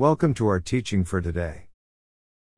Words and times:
Welcome 0.00 0.32
to 0.36 0.48
our 0.48 0.60
teaching 0.60 1.04
for 1.04 1.20
today. 1.20 1.66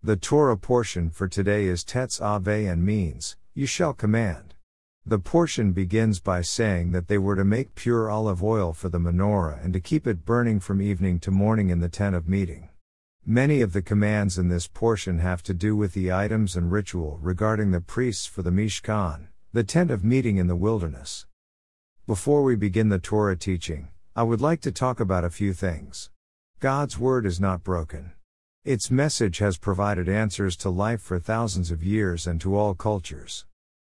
The 0.00 0.14
Torah 0.14 0.56
portion 0.56 1.10
for 1.10 1.26
today 1.26 1.64
is 1.64 1.82
Tetzaveh 1.82 2.70
and 2.70 2.86
means, 2.86 3.36
You 3.52 3.66
shall 3.66 3.94
command. 3.94 4.54
The 5.04 5.18
portion 5.18 5.72
begins 5.72 6.20
by 6.20 6.42
saying 6.42 6.92
that 6.92 7.08
they 7.08 7.18
were 7.18 7.34
to 7.34 7.42
make 7.42 7.74
pure 7.74 8.08
olive 8.08 8.44
oil 8.44 8.72
for 8.72 8.90
the 8.90 9.00
menorah 9.00 9.60
and 9.64 9.72
to 9.72 9.80
keep 9.80 10.06
it 10.06 10.24
burning 10.24 10.60
from 10.60 10.80
evening 10.80 11.18
to 11.18 11.32
morning 11.32 11.70
in 11.70 11.80
the 11.80 11.88
tent 11.88 12.14
of 12.14 12.28
meeting. 12.28 12.68
Many 13.26 13.60
of 13.60 13.72
the 13.72 13.82
commands 13.82 14.38
in 14.38 14.48
this 14.48 14.68
portion 14.68 15.18
have 15.18 15.42
to 15.42 15.52
do 15.52 15.74
with 15.74 15.94
the 15.94 16.12
items 16.12 16.54
and 16.54 16.70
ritual 16.70 17.18
regarding 17.20 17.72
the 17.72 17.80
priests 17.80 18.24
for 18.24 18.42
the 18.42 18.52
Mishkan, 18.52 19.26
the 19.52 19.64
tent 19.64 19.90
of 19.90 20.04
meeting 20.04 20.36
in 20.36 20.46
the 20.46 20.54
wilderness. 20.54 21.26
Before 22.06 22.44
we 22.44 22.54
begin 22.54 22.88
the 22.88 23.00
Torah 23.00 23.36
teaching, 23.36 23.88
I 24.14 24.22
would 24.22 24.40
like 24.40 24.60
to 24.60 24.70
talk 24.70 25.00
about 25.00 25.24
a 25.24 25.28
few 25.28 25.52
things. 25.52 26.08
God's 26.62 26.96
Word 26.96 27.26
is 27.26 27.40
not 27.40 27.64
broken. 27.64 28.12
Its 28.64 28.88
message 28.88 29.38
has 29.38 29.58
provided 29.58 30.08
answers 30.08 30.56
to 30.58 30.70
life 30.70 31.00
for 31.00 31.18
thousands 31.18 31.72
of 31.72 31.82
years 31.82 32.24
and 32.24 32.40
to 32.40 32.54
all 32.54 32.72
cultures. 32.72 33.46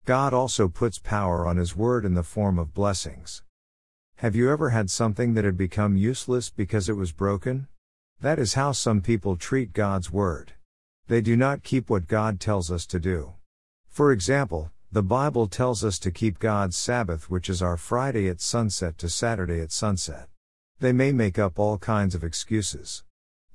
God 0.06 0.32
also 0.32 0.68
puts 0.68 0.98
power 0.98 1.46
on 1.46 1.58
His 1.58 1.76
Word 1.76 2.06
in 2.06 2.14
the 2.14 2.22
form 2.22 2.58
of 2.58 2.72
blessings. 2.72 3.42
Have 4.16 4.34
you 4.34 4.50
ever 4.50 4.70
had 4.70 4.88
something 4.88 5.34
that 5.34 5.44
had 5.44 5.58
become 5.58 5.98
useless 5.98 6.48
because 6.48 6.88
it 6.88 6.96
was 6.96 7.12
broken? 7.12 7.68
That 8.22 8.38
is 8.38 8.54
how 8.54 8.72
some 8.72 9.02
people 9.02 9.36
treat 9.36 9.74
God's 9.74 10.10
Word. 10.10 10.54
They 11.08 11.20
do 11.20 11.36
not 11.36 11.64
keep 11.64 11.90
what 11.90 12.06
God 12.06 12.40
tells 12.40 12.70
us 12.70 12.86
to 12.86 12.98
do. 12.98 13.34
For 13.86 14.12
example, 14.12 14.70
the 14.90 15.02
Bible 15.02 15.46
tells 15.46 15.84
us 15.84 15.98
to 15.98 16.10
keep 16.10 16.38
God's 16.38 16.78
Sabbath, 16.78 17.28
which 17.28 17.50
is 17.50 17.60
our 17.60 17.76
Friday 17.76 18.30
at 18.30 18.40
sunset 18.40 18.96
to 18.96 19.10
Saturday 19.10 19.60
at 19.60 19.72
sunset. 19.72 20.30
They 20.82 20.92
may 20.92 21.12
make 21.12 21.38
up 21.38 21.60
all 21.60 21.78
kinds 21.78 22.12
of 22.12 22.24
excuses. 22.24 23.04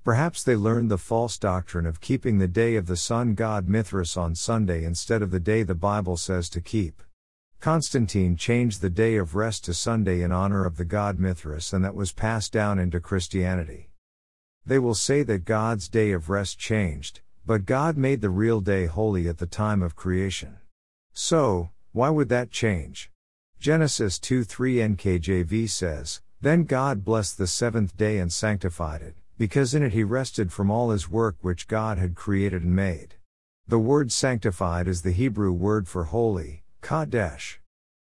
Perhaps 0.05 0.45
they 0.45 0.55
learned 0.55 0.90
the 0.90 0.98
false 0.98 1.38
doctrine 1.38 1.85
of 1.85 1.99
keeping 1.99 2.38
the 2.38 2.48
day 2.48 2.77
of 2.77 2.85
the 2.85 2.95
sun 2.95 3.35
god 3.35 3.68
Mithras 3.68 4.15
on 4.15 4.34
Sunday 4.34 4.85
instead 4.85 5.21
of 5.21 5.29
the 5.29 5.40
day 5.41 5.63
the 5.63 5.76
Bible 5.76 6.15
says 6.15 6.48
to 6.52 6.62
keep. 6.62 7.04
Constantine 7.60 8.37
changed 8.37 8.79
the 8.79 8.90
day 8.90 9.18
of 9.18 9.35
rest 9.35 9.65
to 9.65 9.74
Sunday 9.74 10.21
in 10.21 10.32
honor 10.32 10.65
of 10.65 10.77
the 10.77 10.85
god 10.85 11.20
Mithras, 11.20 11.74
and 11.74 11.84
that 11.84 11.96
was 11.96 12.13
passed 12.13 12.54
down 12.54 12.79
into 12.79 13.02
Christianity. 13.02 13.90
They 14.65 14.80
will 14.80 14.96
say 14.96 15.21
that 15.24 15.43
God's 15.43 15.90
day 15.90 16.13
of 16.13 16.30
rest 16.30 16.57
changed, 16.57 17.20
but 17.46 17.65
God 17.65 17.98
made 17.98 18.21
the 18.21 18.30
real 18.30 18.62
day 18.62 18.85
holy 18.85 19.27
at 19.27 19.40
the 19.40 19.46
time 19.46 19.84
of 19.84 19.98
creation. 19.98 20.59
So, 21.12 21.71
why 21.91 22.09
would 22.09 22.30
that 22.30 22.52
change? 22.52 23.12
Genesis 23.59 24.18
2 24.18 24.46
3 24.46 24.76
NKJV 24.77 25.70
says, 25.70 26.21
then 26.41 26.63
God 26.63 27.04
blessed 27.04 27.38
the 27.38 27.48
seventh 27.48 27.98
day 27.98 28.20
and 28.20 28.32
sanctified 28.32 29.02
it, 29.02 29.16
because 29.38 29.74
in 29.74 29.84
it 29.84 29.93
he 29.93 30.04
rested 30.04 30.52
from 30.52 30.70
all 30.70 30.91
his 30.91 31.10
work 31.10 31.35
which 31.41 31.68
God 31.68 31.98
had 31.98 32.16
created 32.16 32.63
and 32.63 32.76
made. 32.76 33.16
The 33.68 33.80
word 33.80 34.12
sanctified 34.12 34.88
is 34.88 35.02
the 35.02 35.12
Hebrew 35.12 35.52
word 35.52 35.88
for 35.88 36.05
holy, 36.05 36.63
Kadesh. 36.82 37.60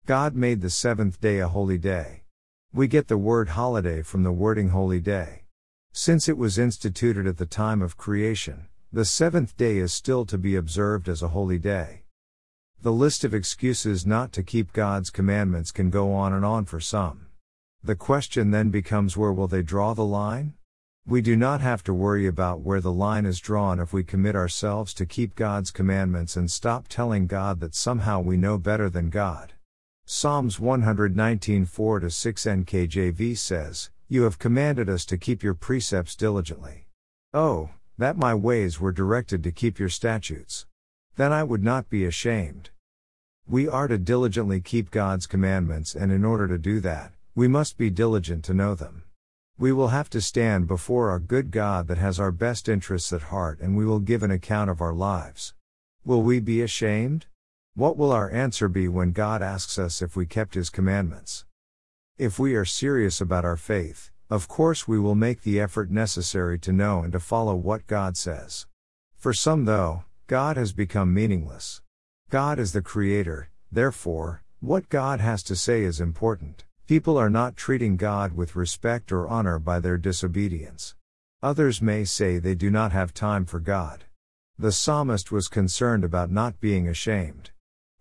God 0.07 0.35
made 0.35 0.61
the 0.61 0.69
seventh 0.69 1.21
day 1.21 1.39
a 1.39 1.49
holy 1.49 1.79
day. 1.79 2.25
We 2.73 2.89
get 2.89 3.09
the 3.09 3.17
word 3.17 3.51
holiday 3.51 4.03
from 4.03 4.25
the 4.25 4.33
wording 4.33 4.71
holy 4.71 5.01
day. 5.01 5.45
Since 5.93 6.29
it 6.29 6.37
was 6.37 6.59
instituted 6.59 7.27
at 7.27 7.39
the 7.39 7.47
time 7.47 7.81
of 7.81 7.97
creation, 7.97 8.67
the 8.93 9.05
seventh 9.05 9.57
day 9.57 9.79
is 9.79 9.93
still 9.93 10.27
to 10.27 10.37
be 10.37 10.57
observed 10.57 11.09
as 11.09 11.23
a 11.23 11.29
holy 11.29 11.59
day. 11.59 12.03
The 12.83 12.93
list 12.93 13.25
of 13.25 13.33
excuses 13.33 14.05
not 14.05 14.33
to 14.33 14.43
keep 14.43 14.73
God's 14.73 15.09
commandments 15.09 15.71
can 15.71 15.89
go 15.89 16.13
on 16.13 16.33
and 16.33 16.45
on 16.45 16.65
for 16.65 16.81
some. 16.81 17.27
The 17.85 17.95
question 17.95 18.51
then 18.51 18.71
becomes 18.71 19.15
where 19.15 19.33
will 19.33 19.47
they 19.47 19.61
draw 19.61 19.93
the 19.93 20.07
line? 20.07 20.55
We 21.07 21.21
do 21.21 21.37
not 21.37 21.61
have 21.61 21.85
to 21.85 21.93
worry 21.93 22.27
about 22.27 22.61
where 22.61 22.81
the 22.81 22.91
line 22.91 23.27
is 23.27 23.41
drawn 23.41 23.79
if 23.79 23.93
we 23.93 24.03
commit 24.03 24.35
ourselves 24.35 24.95
to 24.95 25.05
keep 25.05 25.35
God's 25.35 25.71
commandments 25.71 26.35
and 26.35 26.51
stop 26.51 26.89
telling 26.89 27.27
God 27.27 27.61
that 27.61 27.75
somehow 27.75 28.21
we 28.21 28.39
know 28.39 28.57
better 28.57 28.89
than 28.89 29.11
God. 29.11 29.53
Psalms 30.07 30.59
119 30.59 31.67
4 31.67 32.09
6 32.09 32.45
NKJV 32.45 33.37
says, 33.37 33.91
You 34.09 34.23
have 34.23 34.39
commanded 34.39 34.89
us 34.89 35.05
to 35.05 35.19
keep 35.19 35.43
your 35.43 35.53
precepts 35.53 36.17
diligently. 36.17 36.87
Oh, 37.35 37.69
that 37.99 38.17
my 38.17 38.35
ways 38.35 38.81
were 38.81 38.93
directed 38.93 39.43
to 39.43 39.53
keep 39.53 39.79
your 39.79 39.91
statutes. 39.91 40.65
Then 41.17 41.35
I 41.35 41.43
would 41.43 41.63
not 41.63 41.91
be 41.91 42.07
ashamed. 42.07 42.71
We 43.47 43.69
are 43.69 43.89
to 43.89 43.99
diligently 43.99 44.63
keep 44.63 44.91
God's 44.91 45.27
commandments, 45.27 45.95
and 45.95 46.11
in 46.11 46.25
order 46.25 46.49
to 46.49 46.57
do 46.57 46.81
that, 46.81 47.13
we 47.37 47.49
must 47.49 47.77
be 47.77 47.91
diligent 47.91 48.45
to 48.45 48.55
know 48.55 48.77
them. 48.77 49.03
We 49.59 49.73
will 49.73 49.89
have 49.89 50.09
to 50.11 50.21
stand 50.21 50.69
before 50.69 51.11
our 51.11 51.19
good 51.19 51.51
God 51.51 51.89
that 51.89 51.99
has 51.99 52.21
our 52.21 52.31
best 52.31 52.69
interests 52.69 53.13
at 53.13 53.23
heart 53.23 53.59
and 53.59 53.77
we 53.77 53.85
will 53.85 53.99
give 53.99 54.23
an 54.23 54.31
account 54.31 54.71
of 54.71 54.81
our 54.81 54.93
lives. 54.93 55.53
Will 56.05 56.23
we 56.23 56.39
be 56.39 56.63
ashamed? 56.63 57.27
What 57.75 57.97
will 57.97 58.13
our 58.13 58.31
answer 58.31 58.69
be 58.69 58.87
when 58.87 59.11
God 59.11 59.43
asks 59.43 59.81
us 59.81 60.01
if 60.01 60.15
we 60.15 60.27
kept 60.27 60.55
His 60.55 60.71
commandments? 60.71 61.45
If 62.19 62.39
we 62.39 62.55
are 62.55 62.65
serious 62.65 63.21
about 63.21 63.45
our 63.45 63.57
faith, 63.57 64.13
of 64.31 64.47
course 64.47 64.87
we 64.87 65.01
will 65.01 65.17
make 65.17 65.43
the 65.43 65.59
effort 65.59 65.91
necessary 65.91 66.57
to 66.61 66.73
know 66.73 67.03
and 67.03 67.13
to 67.13 67.19
follow 67.19 67.57
what 67.57 67.89
God 67.89 68.17
says. 68.17 68.67
For 69.17 69.33
some, 69.33 69.65
though, 69.65 70.05
God 70.29 70.57
has 70.57 70.73
become 70.73 71.13
meaningless. 71.13 71.83
God 72.31 72.61
is 72.61 72.73
the 72.73 72.83
Creator, 72.83 73.51
therefore, 73.73 74.45
what 74.61 74.89
God 74.89 75.19
has 75.19 75.43
to 75.45 75.57
say 75.57 75.83
is 75.83 76.01
important. 76.01 76.64
People 76.87 77.17
are 77.17 77.31
not 77.31 77.57
treating 77.57 77.97
God 77.97 78.35
with 78.35 78.55
respect 78.55 79.11
or 79.11 79.27
honor 79.27 79.59
by 79.59 79.81
their 79.81 79.97
disobedience. 79.97 80.95
Others 81.43 81.81
may 81.81 82.05
say 82.05 82.39
they 82.39 82.55
do 82.55 82.71
not 82.71 82.93
have 82.93 83.15
time 83.15 83.47
for 83.47 83.59
God. 83.59 84.05
The 84.59 84.71
psalmist 84.71 85.33
was 85.33 85.49
concerned 85.49 86.05
about 86.05 86.31
not 86.31 86.61
being 86.61 86.87
ashamed. 86.87 87.53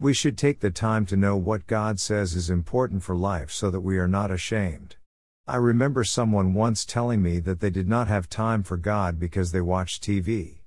We 0.01 0.13
should 0.13 0.38
take 0.38 0.59
the 0.59 0.69
time 0.69 1.05
to 1.05 1.16
know 1.16 1.38
what 1.38 1.66
God 1.66 1.97
says 1.97 2.35
is 2.35 2.49
important 2.49 3.03
for 3.03 3.16
life 3.16 3.51
so 3.51 3.71
that 3.71 3.79
we 3.79 3.97
are 3.97 4.07
not 4.07 4.31
ashamed. 4.31 4.97
I 5.47 5.55
remember 5.55 6.03
someone 6.03 6.53
once 6.53 6.83
telling 6.83 7.21
me 7.21 7.39
that 7.39 7.61
they 7.61 7.69
did 7.69 7.88
not 7.88 8.09
have 8.09 8.29
time 8.29 8.63
for 8.63 8.75
God 8.75 9.17
because 9.17 9.53
they 9.53 9.61
watched 9.61 10.03
TV. 10.03 10.57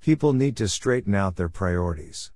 People 0.00 0.32
need 0.32 0.56
to 0.56 0.66
straighten 0.66 1.14
out 1.14 1.36
their 1.36 1.48
priorities. 1.48 2.32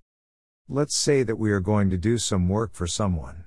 Let's 0.69 0.95
say 0.95 1.25
that 1.25 1.41
we 1.41 1.51
are 1.51 1.61
going 1.61 1.91
to 1.91 1.99
do 1.99 2.19
some 2.19 2.49
work 2.49 2.73
for 2.73 2.87
someone. 2.87 3.44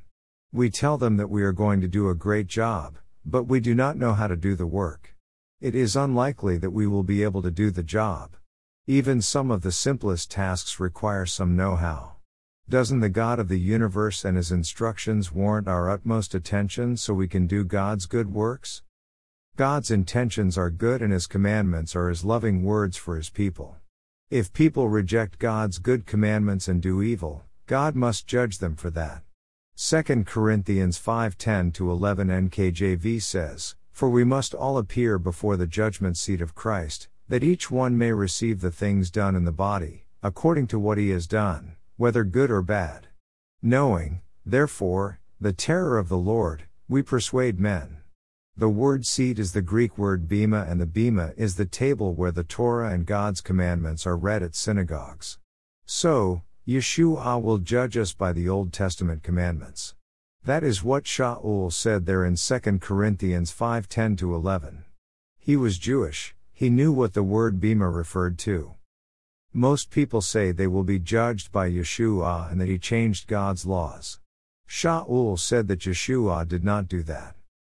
We 0.57 0.71
tell 0.71 0.97
them 0.97 1.17
that 1.17 1.29
we 1.29 1.43
are 1.43 1.51
going 1.51 1.81
to 1.81 1.87
do 1.87 2.09
a 2.09 2.15
great 2.15 2.47
job, 2.47 2.97
but 3.23 3.43
we 3.43 3.59
do 3.59 3.75
not 3.75 3.95
know 3.95 4.13
how 4.13 4.25
to 4.25 4.35
do 4.35 4.55
the 4.55 4.65
work. 4.65 5.15
It 5.61 5.75
is 5.75 5.95
unlikely 5.95 6.57
that 6.57 6.71
we 6.71 6.87
will 6.87 7.03
be 7.03 7.21
able 7.21 7.43
to 7.43 7.51
do 7.51 7.69
the 7.69 7.83
job. 7.83 8.35
Even 8.87 9.21
some 9.21 9.51
of 9.51 9.61
the 9.61 9.71
simplest 9.71 10.31
tasks 10.31 10.79
require 10.79 11.27
some 11.27 11.55
know 11.55 11.75
how. 11.75 12.15
Doesn't 12.67 13.01
the 13.01 13.07
God 13.07 13.37
of 13.37 13.49
the 13.49 13.59
universe 13.59 14.25
and 14.25 14.35
his 14.35 14.51
instructions 14.51 15.31
warrant 15.31 15.67
our 15.67 15.91
utmost 15.91 16.33
attention 16.33 16.97
so 16.97 17.13
we 17.13 17.27
can 17.27 17.45
do 17.45 17.63
God's 17.63 18.07
good 18.07 18.33
works? 18.33 18.81
God's 19.57 19.91
intentions 19.91 20.57
are 20.57 20.71
good 20.71 21.03
and 21.03 21.13
his 21.13 21.27
commandments 21.27 21.95
are 21.95 22.09
his 22.09 22.25
loving 22.25 22.63
words 22.63 22.97
for 22.97 23.15
his 23.15 23.29
people. 23.29 23.75
If 24.31 24.53
people 24.53 24.89
reject 24.89 25.37
God's 25.37 25.77
good 25.77 26.07
commandments 26.07 26.67
and 26.67 26.81
do 26.81 27.03
evil, 27.03 27.43
God 27.67 27.95
must 27.95 28.25
judge 28.25 28.57
them 28.57 28.75
for 28.75 28.89
that. 28.89 29.21
2 29.79 30.25
Corinthians 30.25 30.97
5:10 30.97 31.71
to 31.73 31.91
11 31.91 32.31
NKJV 32.31 33.21
says, 33.21 33.75
"For 33.91 34.09
we 34.09 34.23
must 34.23 34.55
all 34.55 34.79
appear 34.79 35.19
before 35.19 35.55
the 35.55 35.67
judgment 35.67 36.17
seat 36.17 36.41
of 36.41 36.55
Christ, 36.55 37.09
that 37.27 37.43
each 37.43 37.69
one 37.69 37.95
may 37.95 38.11
receive 38.11 38.61
the 38.61 38.71
things 38.71 39.11
done 39.11 39.35
in 39.35 39.45
the 39.45 39.51
body, 39.51 40.07
according 40.23 40.65
to 40.67 40.79
what 40.79 40.97
he 40.97 41.11
has 41.11 41.27
done, 41.27 41.75
whether 41.95 42.23
good 42.23 42.49
or 42.49 42.63
bad. 42.63 43.09
Knowing, 43.61 44.21
therefore, 44.43 45.19
the 45.39 45.53
terror 45.53 45.99
of 45.99 46.09
the 46.09 46.17
Lord, 46.17 46.63
we 46.89 47.03
persuade 47.03 47.59
men." 47.59 47.97
The 48.55 48.69
word 48.69 49.05
seat 49.05 49.37
is 49.37 49.51
the 49.51 49.61
Greek 49.61 49.95
word 49.95 50.27
bema 50.27 50.65
and 50.67 50.81
the 50.81 50.87
bema 50.87 51.33
is 51.37 51.53
the 51.53 51.67
table 51.67 52.15
where 52.15 52.31
the 52.31 52.43
Torah 52.43 52.89
and 52.89 53.05
God's 53.05 53.41
commandments 53.41 54.07
are 54.07 54.17
read 54.17 54.41
at 54.41 54.55
synagogues. 54.55 55.37
So, 55.85 56.41
Yeshua 56.67 57.41
will 57.41 57.59
judge 57.59 57.95
us 57.95 58.11
by 58.11 58.33
the 58.33 58.49
Old 58.49 58.73
Testament 58.73 59.23
commandments. 59.23 59.95
That 60.43 60.65
is 60.65 60.83
what 60.83 61.05
Shaul 61.05 61.71
said 61.71 62.05
there 62.05 62.25
in 62.25 62.35
2 62.35 62.81
Corinthians 62.81 63.53
5:10 63.53 64.17
to 64.17 64.35
11. 64.35 64.83
He 65.37 65.55
was 65.55 65.77
Jewish, 65.77 66.35
he 66.51 66.69
knew 66.69 66.91
what 66.91 67.13
the 67.13 67.23
word 67.23 67.61
bema 67.61 67.89
referred 67.89 68.37
to. 68.39 68.73
Most 69.53 69.91
people 69.91 70.19
say 70.19 70.51
they 70.51 70.67
will 70.67 70.83
be 70.83 70.99
judged 70.99 71.53
by 71.53 71.71
Yeshua 71.71 72.51
and 72.51 72.59
that 72.59 72.67
he 72.67 72.77
changed 72.77 73.29
God's 73.29 73.65
laws. 73.65 74.19
Shaul 74.67 75.39
said 75.39 75.69
that 75.69 75.79
Yeshua 75.79 76.45
did 76.45 76.65
not 76.65 76.89
do 76.89 77.01
that. 77.03 77.37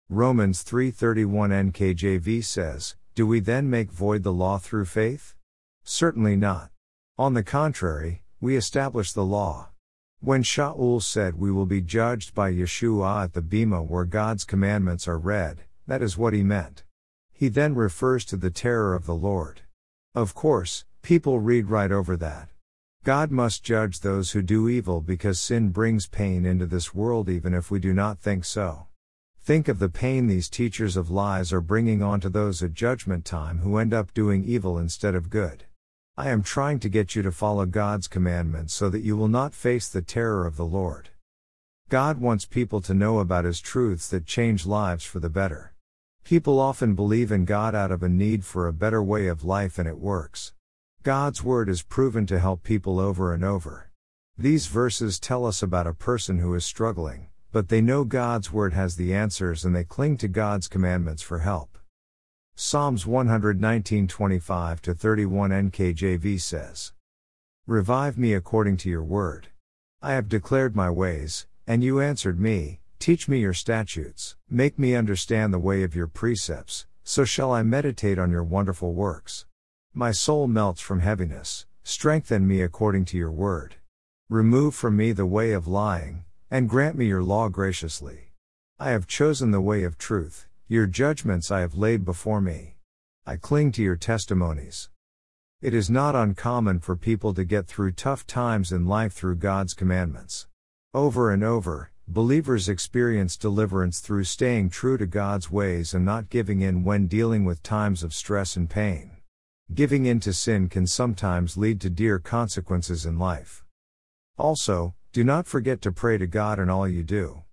Romans 0.07 0.63
3:31 0.63 1.51
NKJV 1.51 2.41
says, 2.41 2.95
"Do 3.15 3.27
we 3.27 3.41
then 3.41 3.69
make 3.69 3.91
void 3.91 4.23
the 4.23 4.31
law 4.31 4.57
through 4.57 4.85
faith? 4.85 5.35
Certainly 5.83 6.37
not. 6.37 6.71
On 7.17 7.33
the 7.33 7.43
contrary, 7.43 8.21
we 8.39 8.55
establish 8.55 9.13
the 9.13 9.25
law. 9.25 9.69
When 10.19 10.43
Shaul 10.43 11.01
said 11.01 11.35
we 11.35 11.51
will 11.51 11.65
be 11.65 11.81
judged 11.81 12.35
by 12.35 12.51
Yeshua 12.51 13.23
at 13.23 13.33
the 13.33 13.41
Bema 13.41 13.81
where 13.81 14.05
God's 14.05 14.43
commandments 14.43 15.07
are 15.07 15.17
read, 15.17 15.63
that 15.87 16.01
is 16.01 16.17
what 16.17 16.33
he 16.33 16.43
meant. 16.43 16.83
He 17.31 17.47
then 17.47 17.75
refers 17.75 18.25
to 18.25 18.37
the 18.37 18.49
terror 18.49 18.93
of 18.93 19.05
the 19.05 19.15
Lord. 19.15 19.61
Of 20.13 20.33
course, 20.33 20.85
people 21.01 21.39
read 21.39 21.69
right 21.69 21.91
over 21.91 22.17
that. 22.17 22.49
God 23.03 23.31
must 23.31 23.63
judge 23.63 24.01
those 24.01 24.31
who 24.31 24.41
do 24.41 24.67
evil 24.67 25.01
because 25.01 25.39
sin 25.39 25.69
brings 25.69 26.07
pain 26.07 26.45
into 26.45 26.65
this 26.65 26.93
world 26.93 27.29
even 27.29 27.53
if 27.53 27.71
we 27.71 27.79
do 27.79 27.93
not 27.93 28.19
think 28.19 28.43
so. 28.43 28.87
Think 29.39 29.67
of 29.67 29.79
the 29.79 29.87
pain 29.87 30.27
these 30.27 30.49
teachers 30.49 30.97
of 30.97 31.09
lies 31.09 31.53
are 31.53 31.61
bringing 31.61 32.03
onto 32.03 32.27
those 32.27 32.61
at 32.61 32.73
judgment 32.73 33.23
time 33.23 33.59
who 33.59 33.77
end 33.77 33.93
up 33.93 34.13
doing 34.13 34.43
evil 34.43 34.77
instead 34.77 35.15
of 35.15 35.29
good. 35.29 35.63
I 36.19 36.29
am 36.29 36.41
trying 36.41 36.79
to 36.79 36.89
get 36.89 37.15
you 37.15 37.21
to 37.21 37.31
follow 37.31 37.67
God's 37.67 38.07
commandments 38.07 38.73
so 38.73 38.89
that 38.89 39.03
you 39.03 39.15
will 39.15 39.27
not 39.27 39.53
face 39.53 39.87
the 39.87 40.01
terror 40.01 40.47
of 40.47 40.57
the 40.57 40.65
Lord. 40.65 41.09
God 41.89 42.19
wants 42.19 42.43
people 42.43 42.81
to 42.81 42.95
know 42.95 43.19
about 43.19 43.45
His 43.45 43.61
truths 43.61 44.09
that 44.09 44.25
change 44.25 44.65
lives 44.65 45.05
for 45.05 45.19
the 45.19 45.29
better. 45.29 45.75
People 46.23 46.59
often 46.59 46.95
believe 46.95 47.31
in 47.31 47.45
God 47.45 47.75
out 47.75 47.91
of 47.91 48.01
a 48.01 48.09
need 48.09 48.43
for 48.43 48.67
a 48.67 48.73
better 48.73 49.03
way 49.03 49.27
of 49.27 49.43
life 49.43 49.77
and 49.77 49.87
it 49.87 49.99
works. 49.99 50.53
God's 51.03 51.43
Word 51.43 51.69
is 51.69 51.83
proven 51.83 52.25
to 52.25 52.39
help 52.39 52.63
people 52.63 52.99
over 52.99 53.31
and 53.31 53.45
over. 53.45 53.91
These 54.39 54.65
verses 54.65 55.19
tell 55.19 55.45
us 55.45 55.61
about 55.61 55.85
a 55.85 55.93
person 55.93 56.39
who 56.39 56.55
is 56.55 56.65
struggling, 56.65 57.27
but 57.51 57.69
they 57.69 57.79
know 57.79 58.03
God's 58.03 58.51
Word 58.51 58.73
has 58.73 58.95
the 58.95 59.13
answers 59.13 59.63
and 59.63 59.75
they 59.75 59.83
cling 59.83 60.17
to 60.17 60.27
God's 60.27 60.67
commandments 60.67 61.21
for 61.21 61.39
help. 61.39 61.77
Psalms 62.59 63.05
119:25 63.05 64.79
to 64.81 64.95
31 64.95 65.51
NKJV 65.51 66.41
says, 66.41 66.91
Revive 67.67 68.17
me 68.17 68.33
according 68.33 68.77
to 68.77 68.89
your 68.89 69.03
word. 69.03 69.49
I 70.01 70.13
have 70.13 70.27
declared 70.27 70.75
my 70.75 70.89
ways, 70.89 71.45
and 71.67 71.83
you 71.83 72.01
answered 72.01 72.39
me, 72.39 72.79
Teach 72.97 73.27
me 73.27 73.37
your 73.41 73.53
statutes, 73.53 74.37
make 74.49 74.79
me 74.79 74.95
understand 74.95 75.53
the 75.53 75.59
way 75.59 75.83
of 75.83 75.93
your 75.93 76.07
precepts, 76.07 76.87
so 77.03 77.23
shall 77.23 77.51
I 77.51 77.61
meditate 77.61 78.17
on 78.17 78.31
your 78.31 78.43
wonderful 78.43 78.95
works. 78.95 79.45
My 79.93 80.09
soul 80.09 80.47
melts 80.47 80.81
from 80.81 81.01
heaviness, 81.01 81.67
strengthen 81.83 82.47
me 82.47 82.61
according 82.61 83.05
to 83.05 83.17
your 83.17 83.31
word. 83.31 83.75
Remove 84.31 84.73
from 84.73 84.97
me 84.97 85.11
the 85.11 85.27
way 85.27 85.51
of 85.51 85.67
lying, 85.67 86.25
and 86.49 86.67
grant 86.67 86.97
me 86.97 87.05
your 87.05 87.21
law 87.21 87.49
graciously. 87.49 88.31
I 88.79 88.89
have 88.89 89.05
chosen 89.05 89.51
the 89.51 89.61
way 89.61 89.83
of 89.83 89.99
truth, 89.99 90.47
your 90.69 90.85
judgments 90.85 91.49
I 91.49 91.61
have 91.61 91.75
laid 91.75 92.03
before 92.03 92.41
me. 92.41 92.75
I 93.25 93.37
cling 93.37 93.71
to 93.73 93.81
your 93.81 93.95
testimonies. 93.95 94.89
It 95.61 95.73
is 95.73 95.89
not 95.89 96.13
uncommon 96.13 96.81
for 96.81 96.97
people 96.97 97.33
to 97.35 97.45
get 97.45 97.67
through 97.67 97.93
tough 97.93 98.27
times 98.27 98.73
in 98.73 98.85
life 98.85 99.13
through 99.13 99.37
God's 99.37 99.73
commandments. 99.73 100.47
Over 100.93 101.31
and 101.31 101.41
over, 101.41 101.91
believers 102.05 102.67
experience 102.67 103.37
deliverance 103.37 104.01
through 104.01 104.25
staying 104.25 104.69
true 104.69 104.97
to 104.97 105.07
God's 105.07 105.49
ways 105.49 105.93
and 105.93 106.03
not 106.03 106.29
giving 106.29 106.59
in 106.59 106.83
when 106.83 107.07
dealing 107.07 107.45
with 107.45 107.63
times 107.63 108.03
of 108.03 108.13
stress 108.13 108.57
and 108.57 108.69
pain. 108.69 109.11
Giving 109.73 110.05
in 110.05 110.19
to 110.19 110.33
sin 110.33 110.67
can 110.67 110.85
sometimes 110.85 111.55
lead 111.55 111.79
to 111.79 111.89
dear 111.89 112.19
consequences 112.19 113.05
in 113.05 113.17
life. 113.17 113.63
Also, 114.37 114.95
do 115.13 115.23
not 115.23 115.47
forget 115.47 115.81
to 115.83 115.93
pray 115.93 116.17
to 116.17 116.27
God 116.27 116.59
in 116.59 116.69
all 116.69 116.89
you 116.89 117.03
do. 117.03 117.43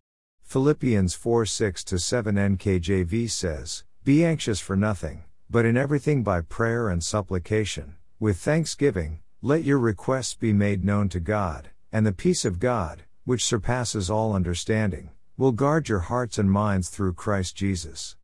Philippians 0.44 1.14
4 1.14 1.46
6 1.46 1.84
7 1.96 2.34
NKJV 2.36 3.28
says, 3.28 3.82
Be 4.04 4.24
anxious 4.24 4.60
for 4.60 4.76
nothing, 4.76 5.24
but 5.50 5.64
in 5.64 5.76
everything 5.76 6.22
by 6.22 6.42
prayer 6.42 6.88
and 6.88 7.02
supplication, 7.02 7.96
with 8.20 8.38
thanksgiving, 8.38 9.20
let 9.42 9.64
your 9.64 9.78
requests 9.78 10.34
be 10.34 10.52
made 10.52 10.84
known 10.84 11.08
to 11.08 11.18
God, 11.18 11.70
and 11.90 12.06
the 12.06 12.12
peace 12.12 12.44
of 12.44 12.60
God, 12.60 13.02
which 13.24 13.44
surpasses 13.44 14.08
all 14.08 14.32
understanding, 14.32 15.10
will 15.36 15.50
guard 15.50 15.88
your 15.88 16.00
hearts 16.00 16.38
and 16.38 16.50
minds 16.50 16.88
through 16.88 17.14
Christ 17.14 17.56
Jesus. 17.56 18.14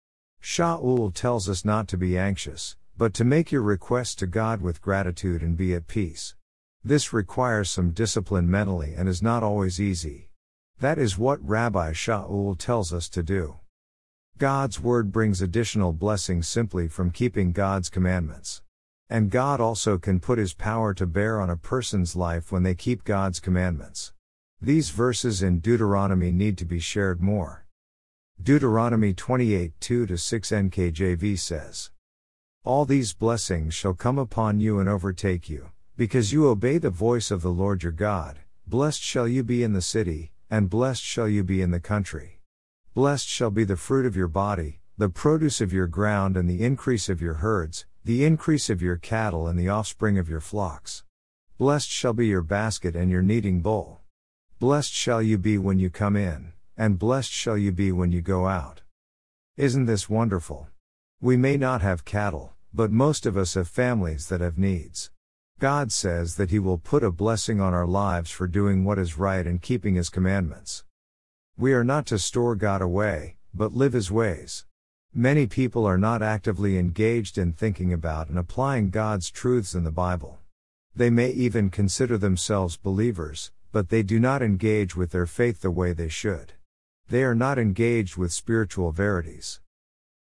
Shaul 0.40 1.12
tells 1.12 1.48
us 1.48 1.64
not 1.64 1.88
to 1.88 1.96
be 1.96 2.16
anxious, 2.16 2.76
but 2.96 3.12
to 3.14 3.24
make 3.24 3.50
your 3.50 3.62
requests 3.62 4.14
to 4.16 4.28
God 4.28 4.60
with 4.60 4.80
gratitude 4.80 5.42
and 5.42 5.56
be 5.56 5.74
at 5.74 5.88
peace. 5.88 6.36
This 6.84 7.12
requires 7.12 7.70
some 7.70 7.90
discipline 7.90 8.48
mentally 8.48 8.94
and 8.96 9.08
is 9.08 9.22
not 9.22 9.42
always 9.42 9.80
easy. 9.80 10.29
That 10.80 10.98
is 10.98 11.16
what 11.16 11.46
Rabbi 11.46 11.92
Shaul 11.92 12.58
tells 12.58 12.92
us 12.92 13.08
to 13.10 13.22
do. 13.22 13.56
God's 14.38 14.80
word 14.80 15.12
brings 15.12 15.40
additional 15.40 15.92
blessings 15.92 16.48
simply 16.48 16.88
from 16.88 17.10
keeping 17.10 17.52
God's 17.52 17.88
commandments. 17.88 18.62
And 19.08 19.30
God 19.30 19.60
also 19.60 19.98
can 19.98 20.20
put 20.20 20.38
his 20.38 20.54
power 20.54 20.92
to 20.94 21.06
bear 21.06 21.40
on 21.40 21.50
a 21.50 21.56
person's 21.56 22.16
life 22.16 22.50
when 22.50 22.62
they 22.62 22.74
keep 22.74 23.04
God's 23.04 23.40
commandments. 23.40 24.12
These 24.60 24.90
verses 24.90 25.42
in 25.42 25.60
Deuteronomy 25.60 26.32
need 26.32 26.58
to 26.58 26.64
be 26.64 26.80
shared 26.80 27.20
more. 27.20 27.66
Deuteronomy 28.42 29.12
28 29.12 29.72
2 29.80 30.16
6 30.16 30.50
NKJV 30.50 31.38
says, 31.38 31.90
all 32.62 32.84
these 32.84 33.14
blessings 33.14 33.72
shall 33.72 33.94
come 33.94 34.18
upon 34.18 34.60
you 34.60 34.80
and 34.80 34.88
overtake 34.88 35.48
you, 35.48 35.70
because 35.96 36.30
you 36.30 36.46
obey 36.46 36.76
the 36.76 36.90
voice 36.90 37.30
of 37.30 37.40
the 37.40 37.48
Lord 37.48 37.82
your 37.82 37.90
God. 37.90 38.40
Blessed 38.66 39.00
shall 39.00 39.26
you 39.26 39.42
be 39.42 39.62
in 39.62 39.72
the 39.72 39.80
city, 39.80 40.30
and 40.50 40.68
blessed 40.68 41.02
shall 41.02 41.28
you 41.28 41.44
be 41.44 41.62
in 41.62 41.70
the 41.70 41.80
country. 41.80 42.40
Blessed 42.92 43.28
shall 43.28 43.50
be 43.50 43.62
the 43.62 43.76
fruit 43.76 44.04
of 44.04 44.16
your 44.16 44.28
body, 44.28 44.80
the 44.98 45.08
produce 45.08 45.60
of 45.60 45.72
your 45.72 45.86
ground, 45.86 46.36
and 46.36 46.50
the 46.50 46.64
increase 46.64 47.08
of 47.08 47.22
your 47.22 47.34
herds, 47.34 47.86
the 48.04 48.24
increase 48.24 48.68
of 48.68 48.82
your 48.82 48.96
cattle, 48.96 49.46
and 49.46 49.58
the 49.58 49.68
offspring 49.68 50.18
of 50.18 50.28
your 50.28 50.40
flocks. 50.40 51.04
Blessed 51.56 51.88
shall 51.88 52.12
be 52.12 52.26
your 52.26 52.42
basket 52.42 52.96
and 52.96 53.10
your 53.10 53.22
kneading 53.22 53.60
bowl. 53.60 54.00
Blessed 54.58 54.92
shall 54.92 55.22
you 55.22 55.38
be 55.38 55.56
when 55.56 55.78
you 55.78 55.88
come 55.88 56.16
in, 56.16 56.52
and 56.76 56.98
blessed 56.98 57.30
shall 57.30 57.56
you 57.56 57.70
be 57.70 57.92
when 57.92 58.10
you 58.10 58.20
go 58.20 58.48
out. 58.48 58.82
Isn't 59.56 59.86
this 59.86 60.10
wonderful? 60.10 60.66
We 61.20 61.36
may 61.36 61.56
not 61.56 61.80
have 61.80 62.04
cattle, 62.04 62.54
but 62.74 62.90
most 62.90 63.24
of 63.24 63.36
us 63.36 63.54
have 63.54 63.68
families 63.68 64.28
that 64.28 64.40
have 64.40 64.58
needs. 64.58 65.10
God 65.60 65.92
says 65.92 66.36
that 66.36 66.50
He 66.50 66.58
will 66.58 66.78
put 66.78 67.04
a 67.04 67.10
blessing 67.10 67.60
on 67.60 67.74
our 67.74 67.86
lives 67.86 68.30
for 68.30 68.46
doing 68.46 68.82
what 68.82 68.98
is 68.98 69.18
right 69.18 69.46
and 69.46 69.60
keeping 69.60 69.94
His 69.94 70.08
commandments. 70.08 70.84
We 71.58 71.74
are 71.74 71.84
not 71.84 72.06
to 72.06 72.18
store 72.18 72.56
God 72.56 72.80
away, 72.80 73.36
but 73.52 73.74
live 73.74 73.92
His 73.92 74.10
ways. 74.10 74.64
Many 75.12 75.46
people 75.46 75.84
are 75.84 75.98
not 75.98 76.22
actively 76.22 76.78
engaged 76.78 77.36
in 77.36 77.52
thinking 77.52 77.92
about 77.92 78.30
and 78.30 78.38
applying 78.38 78.88
God's 78.88 79.30
truths 79.30 79.74
in 79.74 79.84
the 79.84 79.90
Bible. 79.90 80.38
They 80.96 81.10
may 81.10 81.28
even 81.28 81.68
consider 81.68 82.16
themselves 82.16 82.78
believers, 82.78 83.52
but 83.70 83.90
they 83.90 84.02
do 84.02 84.18
not 84.18 84.40
engage 84.40 84.96
with 84.96 85.10
their 85.10 85.26
faith 85.26 85.60
the 85.60 85.70
way 85.70 85.92
they 85.92 86.08
should. 86.08 86.54
They 87.10 87.22
are 87.22 87.34
not 87.34 87.58
engaged 87.58 88.16
with 88.16 88.32
spiritual 88.32 88.92
verities. 88.92 89.60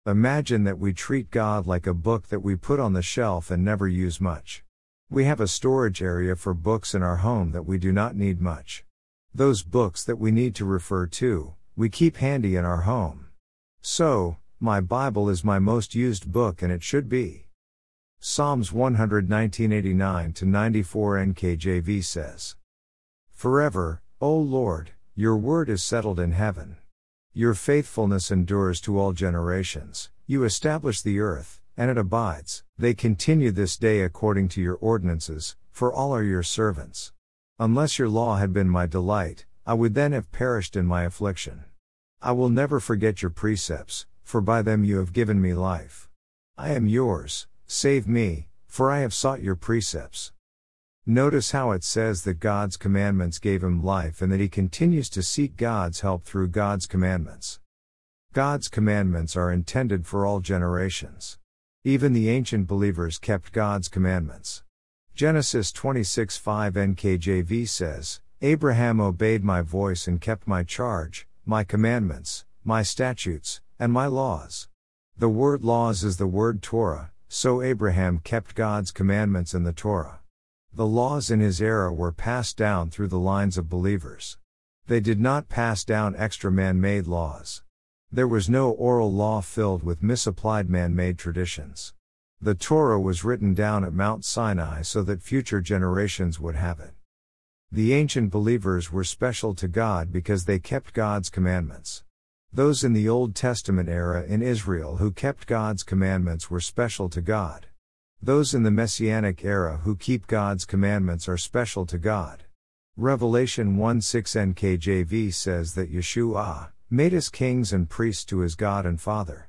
Imagine 0.07 0.63
that 0.63 0.79
we 0.79 0.93
treat 0.93 1.33
God 1.33 1.67
like 1.67 1.89
a 1.89 1.93
book 1.93 2.29
that 2.29 2.41
we 2.41 2.55
put 2.55 2.79
on 2.79 2.93
the 2.93 3.03
shelf 3.03 3.51
and 3.51 3.65
never 3.65 3.89
use 3.89 4.21
much. 4.21 4.64
We 5.11 5.25
have 5.25 5.41
a 5.41 5.47
storage 5.47 6.03
area 6.03 6.35
for 6.35 6.55
books 6.55 6.95
in 6.95 7.03
our 7.03 7.17
home 7.17 7.53
that 7.53 7.67
we 7.67 7.79
do 7.79 7.93
not 7.93 8.17
need 8.17 8.41
much. 8.41 8.85
Those 9.35 9.63
books 9.63 10.03
that 10.05 10.19
we 10.19 10.31
need 10.31 10.55
to 10.57 10.65
refer 10.65 11.07
to, 11.07 11.55
we 11.77 11.89
keep 11.91 12.17
handy 12.17 12.57
in 12.57 12.65
our 12.65 12.83
home. 12.83 13.27
So, 13.83 14.39
my 14.61 14.81
Bible 14.81 15.29
is 15.29 15.45
my 15.45 15.59
most 15.59 15.95
used 15.95 16.33
book 16.33 16.63
and 16.63 16.73
it 16.73 16.83
should 16.83 17.09
be. 17.09 17.49
Psalms 18.19 18.71
119:89 18.71 20.33
to 20.35 20.47
94 20.47 21.17
NKJV 21.19 22.03
says, 22.03 22.57
Forever, 23.31 24.01
O 24.23 24.35
Lord, 24.35 24.93
your 25.15 25.37
word 25.37 25.69
is 25.69 25.83
settled 25.83 26.19
in 26.19 26.33
heaven. 26.33 26.79
Your 27.35 27.53
faithfulness 27.53 28.31
endures 28.31 28.81
to 28.81 28.99
all 28.99 29.13
generations. 29.13 30.09
You 30.27 30.45
establish 30.45 31.03
the 31.03 31.21
earth, 31.21 31.61
and 31.77 31.91
it 31.91 31.99
abides. 31.99 32.63
They 32.79 32.95
continue 32.95 33.51
this 33.51 33.77
day 33.77 34.03
according 34.03 34.49
to 34.51 34.61
your 34.61 34.77
ordinances, 34.77 35.57
for 35.71 35.93
all 35.93 36.15
are 36.15 36.23
your 36.23 36.43
servants. 36.43 37.13
Unless 37.59 37.99
your 37.99 38.09
law 38.09 38.37
had 38.37 38.53
been 38.53 38.69
my 38.69 38.87
delight, 38.87 39.47
I 39.67 39.75
would 39.75 39.95
then 39.95 40.13
have 40.13 40.33
perished 40.33 40.77
in 40.77 40.87
my 40.87 41.05
affliction. 41.05 41.65
I 42.21 42.33
will 42.33 42.49
never 42.49 42.81
forget 42.81 43.23
your 43.23 43.31
precepts, 43.31 44.07
for 44.23 44.41
by 44.41 44.63
them 44.63 44.85
you 44.85 44.99
have 44.99 45.13
given 45.13 45.41
me 45.41 45.55
life. 45.55 46.09
I 46.57 46.71
am 46.71 46.87
yours, 46.87 47.47
save 47.67 48.07
me, 48.07 48.49
for 48.67 48.91
I 48.91 49.01
have 49.01 49.15
sought 49.15 49.43
your 49.43 49.57
precepts. 49.57 50.33
Notice 51.07 51.51
how 51.51 51.73
it 51.73 51.85
says 51.85 52.23
that 52.23 52.41
God's 52.41 52.77
commandments 52.77 53.39
gave 53.39 53.63
him 53.63 53.85
life 53.85 54.23
and 54.23 54.33
that 54.33 54.41
he 54.41 54.49
continues 54.49 55.11
to 55.11 55.23
seek 55.23 55.57
God's 55.57 56.01
help 56.01 56.25
through 56.25 56.49
God's 56.49 56.87
commandments. 56.87 57.61
God's 58.33 58.69
commandments 58.69 59.37
are 59.37 59.53
intended 59.53 60.07
for 60.07 60.25
all 60.25 60.41
generations. 60.41 61.39
Even 61.87 62.15
the 62.15 62.31
ancient 62.31 62.67
believers 62.67 63.19
kept 63.19 63.53
God's 63.53 63.89
commandments. 63.89 64.63
Genesis 65.15 65.71
26 65.71 66.39
5 66.39 66.73
NKJV 66.73 67.69
says, 67.69 68.23
Abraham 68.41 69.03
obeyed 69.03 69.45
my 69.45 69.61
voice 69.61 70.09
and 70.09 70.19
kept 70.19 70.49
my 70.49 70.63
charge, 70.63 71.29
my 71.45 71.63
commandments, 71.63 72.47
my 72.65 72.83
statutes, 72.83 73.61
and 73.79 73.93
my 73.93 74.07
laws. 74.07 74.69
The 75.19 75.29
word 75.29 75.63
laws 75.63 76.03
is 76.05 76.17
the 76.17 76.27
word 76.27 76.63
Torah, 76.63 77.13
so 77.29 77.61
Abraham 77.61 78.19
kept 78.19 78.55
God's 78.55 78.91
commandments 78.91 79.53
in 79.53 79.65
the 79.65 79.73
Torah. 79.75 80.21
The 80.73 80.87
laws 80.87 81.31
in 81.31 81.41
his 81.41 81.61
era 81.61 81.93
were 81.93 82.13
passed 82.13 82.57
down 82.57 82.89
through 82.89 83.09
the 83.09 83.19
lines 83.19 83.59
of 83.59 83.69
believers. 83.69 84.39
They 84.87 85.01
did 85.01 85.21
not 85.21 85.51
pass 85.51 85.85
down 85.85 86.17
extra 86.17 86.51
man 86.51 86.81
made 86.81 87.07
laws. 87.07 87.63
There 88.15 88.29
was 88.29 88.49
no 88.49 88.71
oral 88.71 89.13
law 89.13 89.41
filled 89.41 89.83
with 89.83 90.01
misapplied 90.01 90.71
man 90.71 90.95
made 90.95 91.19
traditions. 91.19 91.95
The 92.41 92.55
Torah 92.55 93.01
was 93.01 93.25
written 93.25 93.55
down 93.55 93.83
at 93.85 93.93
Mount 93.93 94.25
Sinai 94.25 94.83
so 94.83 95.03
that 95.03 95.21
future 95.21 95.61
generations 95.61 96.39
would 96.39 96.55
have 96.55 96.79
it. 96.79 96.93
The 97.73 97.93
ancient 97.93 98.31
believers 98.31 98.93
were 98.93 99.03
special 99.03 99.53
to 99.57 99.67
God 99.67 100.13
because 100.13 100.45
they 100.45 100.61
kept 100.61 100.95
God's 100.95 101.29
commandments. 101.29 102.05
Those 102.53 102.85
in 102.85 102.93
the 102.93 103.09
Old 103.09 103.35
Testament 103.35 103.89
era 103.89 104.23
in 104.23 104.43
Israel 104.43 104.99
who 104.99 105.11
kept 105.11 105.49
God's 105.49 105.83
commandments 105.83 106.49
were 106.49 106.61
special 106.61 107.09
to 107.09 107.21
God. 107.21 107.67
Those 108.23 108.55
in 108.55 108.63
the 108.63 108.71
Messianic 108.71 109.45
era 109.45 109.81
who 109.83 109.97
keep 109.97 110.29
God's 110.29 110.65
commandments 110.65 111.29
are 111.29 111.37
special 111.37 111.85
to 111.87 111.99
God. 111.99 112.45
Revelation 112.97 113.77
1 113.77 114.01
6 114.01 114.35
NKJV 114.35 115.35
says 115.35 115.75
that 115.75 115.93
Yeshua 115.93 116.69
made 116.91 117.15
us 117.15 117.29
kings 117.29 117.73
and 117.73 117.89
priests 117.89 118.25
to 118.27 118.41
his 118.41 118.55
God 118.55 118.85
and 118.85 119.01
Father. 119.01 119.49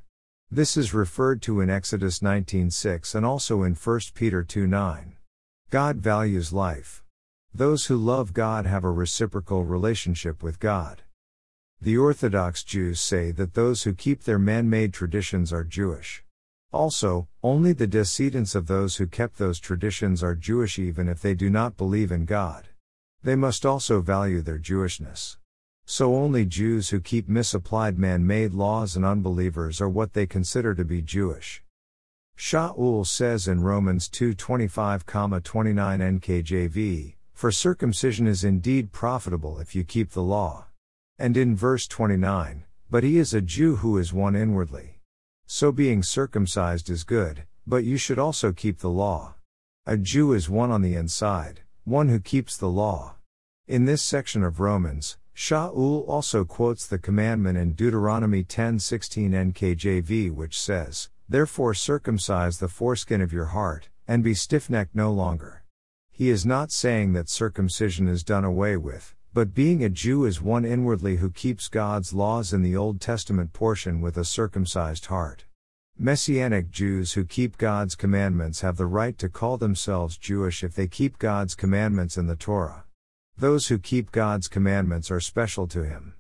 This 0.50 0.78
is 0.78 0.94
referred 0.94 1.42
to 1.44 1.60
in 1.60 1.70
Exodus 1.70 2.22
19:6 2.22 3.14
and 3.14 3.26
also 3.26 3.64
in 3.64 3.76
1 3.76 4.14
Peter 4.14 4.44
2:9. 4.44 5.18
God 5.70 5.98
values 5.98 6.54
life. 6.54 7.04
Those 7.54 7.88
who 7.88 7.98
love 7.98 8.34
God 8.34 8.66
have 8.66 8.84
a 8.84 8.92
reciprocal 8.92 9.66
relationship 9.66 10.42
with 10.42 10.60
God. 10.60 11.04
The 11.82 11.98
Orthodox 11.98 12.64
Jews 12.64 13.00
say 13.02 13.32
that 13.32 13.54
those 13.54 13.84
who 13.84 13.94
keep 13.94 14.24
their 14.24 14.40
man-made 14.40 14.94
traditions 14.94 15.52
are 15.52 15.64
Jewish. 15.64 16.24
Also, 16.72 17.28
only 17.44 17.74
the 17.74 17.88
descendants 17.88 18.56
of 18.56 18.68
those 18.68 18.98
who 18.98 19.08
kept 19.08 19.38
those 19.38 19.60
traditions 19.60 20.24
are 20.24 20.36
Jewish 20.36 20.80
even 20.80 21.08
if 21.08 21.22
they 21.22 21.34
do 21.34 21.50
not 21.50 21.78
believe 21.78 22.12
in 22.12 22.26
God. 22.26 22.70
They 23.24 23.36
must 23.36 23.66
also 23.66 24.02
value 24.02 24.42
their 24.42 24.60
Jewishness. 24.60 25.38
So 25.88 26.16
only 26.16 26.46
Jews 26.46 26.90
who 26.90 27.00
keep 27.00 27.30
misapplied 27.30 28.00
man-made 28.00 28.54
laws 28.54 28.96
and 28.96 29.06
unbelievers 29.06 29.80
are 29.80 29.90
what 29.90 30.14
they 30.14 30.26
consider 30.26 30.74
to 30.74 30.84
be 30.84 31.02
Jewish. 31.02 31.64
Shaul 32.36 33.06
says 33.06 33.48
in 33.48 33.62
Romans 33.62 34.10
2:25-29 34.10 36.02
NKJV, 36.02 37.16
"For 37.34 37.52
circumcision 37.52 38.28
is 38.28 38.44
indeed 38.44 38.92
profitable 38.92 39.60
if 39.60 39.76
you 39.76 39.84
keep 39.84 40.12
the 40.12 40.24
law." 40.24 40.66
And 41.20 41.38
in 41.38 41.56
verse 41.56 41.88
29, 41.88 42.66
"But 42.90 43.04
he 43.04 43.18
is 43.18 43.34
a 43.34 43.42
Jew 43.42 43.78
who 43.78 43.98
is 43.98 44.12
one 44.12 44.36
inwardly." 44.36 45.00
So 45.46 45.72
being 45.72 46.02
circumcised 46.02 46.90
is 46.90 47.04
good, 47.04 47.46
but 47.68 47.84
you 47.84 47.98
should 47.98 48.20
also 48.20 48.52
keep 48.52 48.80
the 48.80 48.90
law. 48.90 49.36
A 49.86 49.98
Jew 49.98 50.34
is 50.34 50.50
one 50.50 50.72
on 50.72 50.82
the 50.82 50.96
inside, 50.96 51.62
one 51.84 52.10
who 52.10 52.20
keeps 52.20 52.58
the 52.58 52.70
law. 52.70 53.16
In 53.68 53.86
this 53.86 54.02
section 54.02 54.44
of 54.44 54.60
Romans, 54.60 55.18
Shaul 55.36 56.08
also 56.08 56.46
quotes 56.46 56.88
the 56.88 56.98
commandment 56.98 57.58
in 57.58 57.74
Deuteronomy 57.74 58.46
10:16 58.46 59.34
NKJV 59.34 60.32
which 60.32 60.58
says, 60.58 61.10
"Therefore 61.28 61.74
circumcise 61.74 62.60
the 62.60 62.70
foreskin 62.70 63.20
of 63.20 63.34
your 63.34 63.48
heart, 63.48 63.90
and 64.08 64.24
be 64.24 64.34
stiff-necked 64.34 64.96
no 64.96 65.12
longer." 65.12 65.64
He 66.10 66.30
is 66.30 66.46
not 66.46 66.72
saying 66.72 67.12
that 67.14 67.28
circumcision 67.28 68.08
is 68.08 68.24
done 68.24 68.46
away 68.46 68.78
with, 68.78 69.14
but 69.34 69.54
being 69.54 69.84
a 69.84 69.90
Jew 69.90 70.24
is 70.24 70.42
one 70.42 70.64
inwardly 70.64 71.18
who 71.18 71.30
keeps 71.30 71.68
God's 71.68 72.14
laws 72.14 72.54
in 72.54 72.62
the 72.62 72.78
Old 72.78 73.02
Testament 73.02 73.52
portion 73.52 74.00
with 74.00 74.16
a 74.16 74.24
circumcised 74.24 75.08
heart. 75.08 75.44
Messianic 76.00 76.72
Jews 76.72 77.12
who 77.14 77.26
keep 77.26 77.58
God's 77.58 77.96
commandments 77.96 78.62
have 78.62 78.78
the 78.78 78.86
right 78.86 79.18
to 79.18 79.28
call 79.28 79.58
themselves 79.58 80.18
Jewish 80.18 80.64
if 80.64 80.76
they 80.76 80.88
keep 80.88 81.20
God's 81.20 81.56
commandments 81.56 82.18
in 82.18 82.28
the 82.28 82.38
Torah. 82.38 82.85
Those 83.38 83.68
who 83.68 83.78
keep 83.78 84.12
God's 84.14 84.48
commandments 84.48 85.12
are 85.12 85.20
special 85.20 85.68
to 85.68 85.84
Him. 85.84 86.14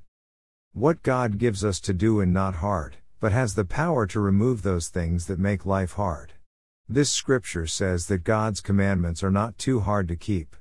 What 0.74 1.02
God 1.02 1.38
gives 1.38 1.64
us 1.64 1.80
to 1.82 1.94
do 1.94 2.20
and 2.20 2.34
not 2.34 2.56
hard, 2.56 2.98
but 3.22 3.32
has 3.32 3.56
the 3.56 3.64
power 3.64 4.06
to 4.08 4.20
remove 4.20 4.64
those 4.64 4.90
things 4.90 5.28
that 5.28 5.40
make 5.40 5.66
life 5.66 5.94
hard. 5.94 6.34
This 6.90 7.10
scripture 7.10 7.68
says 7.68 8.08
that 8.08 8.26
God's 8.26 8.60
commandments 8.60 9.24
are 9.24 9.32
not 9.32 9.58
too 9.58 9.80
hard 9.80 10.10
to 10.10 10.18
keep. 10.18 10.58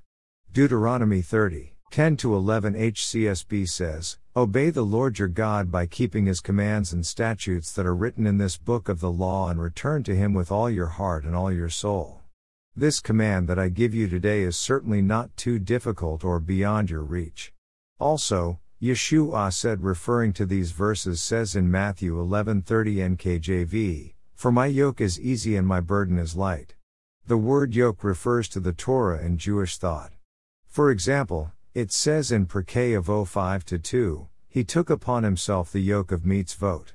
Deuteronomy 0.52 1.22
30, 1.22 1.74
10 1.90 2.16
to 2.18 2.36
11 2.36 2.74
HCSB 2.74 3.68
says, 3.68 4.18
Obey 4.36 4.70
the 4.70 4.82
Lord 4.82 5.18
your 5.18 5.26
God 5.28 5.72
by 5.72 5.86
keeping 5.86 6.26
his 6.26 6.40
commands 6.40 6.92
and 6.92 7.04
statutes 7.04 7.72
that 7.72 7.84
are 7.84 7.96
written 7.96 8.28
in 8.28 8.38
this 8.38 8.56
book 8.56 8.88
of 8.88 9.00
the 9.00 9.10
law 9.10 9.48
and 9.48 9.60
return 9.60 10.04
to 10.04 10.14
him 10.14 10.32
with 10.32 10.52
all 10.52 10.70
your 10.70 10.86
heart 10.86 11.24
and 11.24 11.34
all 11.34 11.52
your 11.52 11.68
soul. 11.68 12.23
This 12.76 12.98
command 12.98 13.46
that 13.48 13.58
I 13.58 13.68
give 13.68 13.94
you 13.94 14.08
today 14.08 14.42
is 14.42 14.56
certainly 14.56 15.00
not 15.00 15.36
too 15.36 15.60
difficult 15.60 16.24
or 16.24 16.40
beyond 16.40 16.90
your 16.90 17.04
reach. 17.04 17.52
Also, 18.00 18.58
Yeshua 18.82 19.52
said 19.52 19.84
referring 19.84 20.32
to 20.32 20.44
these 20.44 20.72
verses 20.72 21.22
says 21.22 21.54
in 21.54 21.70
Matthew 21.70 22.18
11:30 22.18 23.00
NKJV, 23.00 24.14
"For 24.34 24.50
my 24.50 24.66
yoke 24.66 25.00
is 25.00 25.20
easy 25.20 25.54
and 25.54 25.68
my 25.68 25.78
burden 25.78 26.18
is 26.18 26.34
light." 26.34 26.74
The 27.28 27.38
word 27.38 27.76
yoke 27.76 28.02
refers 28.02 28.48
to 28.48 28.58
the 28.58 28.72
Torah 28.72 29.24
in 29.24 29.38
Jewish 29.38 29.78
thought. 29.78 30.12
For 30.66 30.90
example, 30.90 31.52
it 31.74 31.92
says 31.92 32.32
in 32.32 32.46
Pirkei 32.46 33.00
Avot 33.00 33.28
5 33.28 33.64
2, 33.64 34.28
he 34.48 34.64
took 34.64 34.90
upon 34.90 35.22
himself 35.22 35.70
the 35.70 35.78
yoke 35.78 36.10
of 36.10 36.22
mitzvot. 36.22 36.94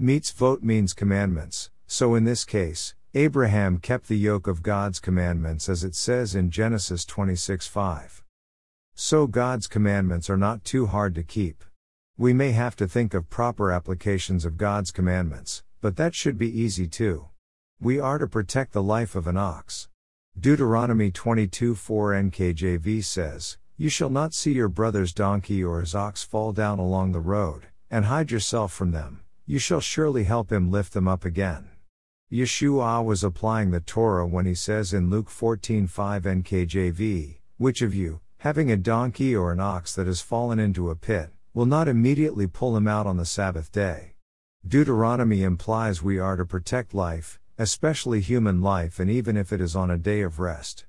Mitzvot 0.00 0.62
means 0.62 0.94
commandments, 0.94 1.70
so 1.86 2.14
in 2.14 2.22
this 2.22 2.44
case, 2.44 2.95
Abraham 3.16 3.78
kept 3.78 4.08
the 4.08 4.18
yoke 4.18 4.46
of 4.46 4.62
God's 4.62 5.00
commandments 5.00 5.70
as 5.70 5.82
it 5.82 5.94
says 5.94 6.34
in 6.34 6.50
Genesis 6.50 7.06
26 7.06 7.66
5. 7.66 8.22
So 8.94 9.26
God's 9.26 9.66
commandments 9.66 10.28
are 10.28 10.36
not 10.36 10.64
too 10.64 10.84
hard 10.84 11.14
to 11.14 11.22
keep. 11.22 11.64
We 12.18 12.34
may 12.34 12.52
have 12.52 12.76
to 12.76 12.86
think 12.86 13.14
of 13.14 13.30
proper 13.30 13.72
applications 13.72 14.44
of 14.44 14.58
God's 14.58 14.90
commandments, 14.90 15.62
but 15.80 15.96
that 15.96 16.14
should 16.14 16.36
be 16.36 16.60
easy 16.60 16.86
too. 16.86 17.28
We 17.80 17.98
are 17.98 18.18
to 18.18 18.26
protect 18.26 18.74
the 18.74 18.82
life 18.82 19.14
of 19.14 19.26
an 19.26 19.38
ox. 19.38 19.88
Deuteronomy 20.38 21.10
22 21.10 21.74
4 21.74 22.12
NKJV 22.12 23.02
says, 23.02 23.56
You 23.78 23.88
shall 23.88 24.10
not 24.10 24.34
see 24.34 24.52
your 24.52 24.68
brother's 24.68 25.14
donkey 25.14 25.64
or 25.64 25.80
his 25.80 25.94
ox 25.94 26.22
fall 26.22 26.52
down 26.52 26.78
along 26.78 27.12
the 27.12 27.20
road, 27.20 27.68
and 27.90 28.04
hide 28.04 28.30
yourself 28.30 28.74
from 28.74 28.90
them, 28.90 29.22
you 29.46 29.58
shall 29.58 29.80
surely 29.80 30.24
help 30.24 30.52
him 30.52 30.70
lift 30.70 30.92
them 30.92 31.08
up 31.08 31.24
again. 31.24 31.70
Yeshua 32.32 33.04
was 33.04 33.22
applying 33.22 33.70
the 33.70 33.78
Torah 33.78 34.26
when 34.26 34.46
he 34.46 34.54
says 34.54 34.92
in 34.92 35.08
Luke 35.08 35.30
14:5 35.30 36.26
NKJV, 36.26 37.38
Which 37.56 37.82
of 37.82 37.94
you, 37.94 38.20
having 38.38 38.68
a 38.68 38.76
donkey 38.76 39.36
or 39.36 39.52
an 39.52 39.60
ox 39.60 39.94
that 39.94 40.08
has 40.08 40.20
fallen 40.20 40.58
into 40.58 40.90
a 40.90 40.96
pit, 40.96 41.30
will 41.54 41.66
not 41.66 41.86
immediately 41.86 42.48
pull 42.48 42.76
him 42.76 42.88
out 42.88 43.06
on 43.06 43.16
the 43.16 43.24
Sabbath 43.24 43.70
day? 43.70 44.14
Deuteronomy 44.66 45.44
implies 45.44 46.02
we 46.02 46.18
are 46.18 46.34
to 46.34 46.44
protect 46.44 46.92
life, 46.92 47.38
especially 47.58 48.20
human 48.20 48.60
life, 48.60 48.98
and 48.98 49.08
even 49.08 49.36
if 49.36 49.52
it 49.52 49.60
is 49.60 49.76
on 49.76 49.88
a 49.88 49.96
day 49.96 50.22
of 50.22 50.40
rest. 50.40 50.84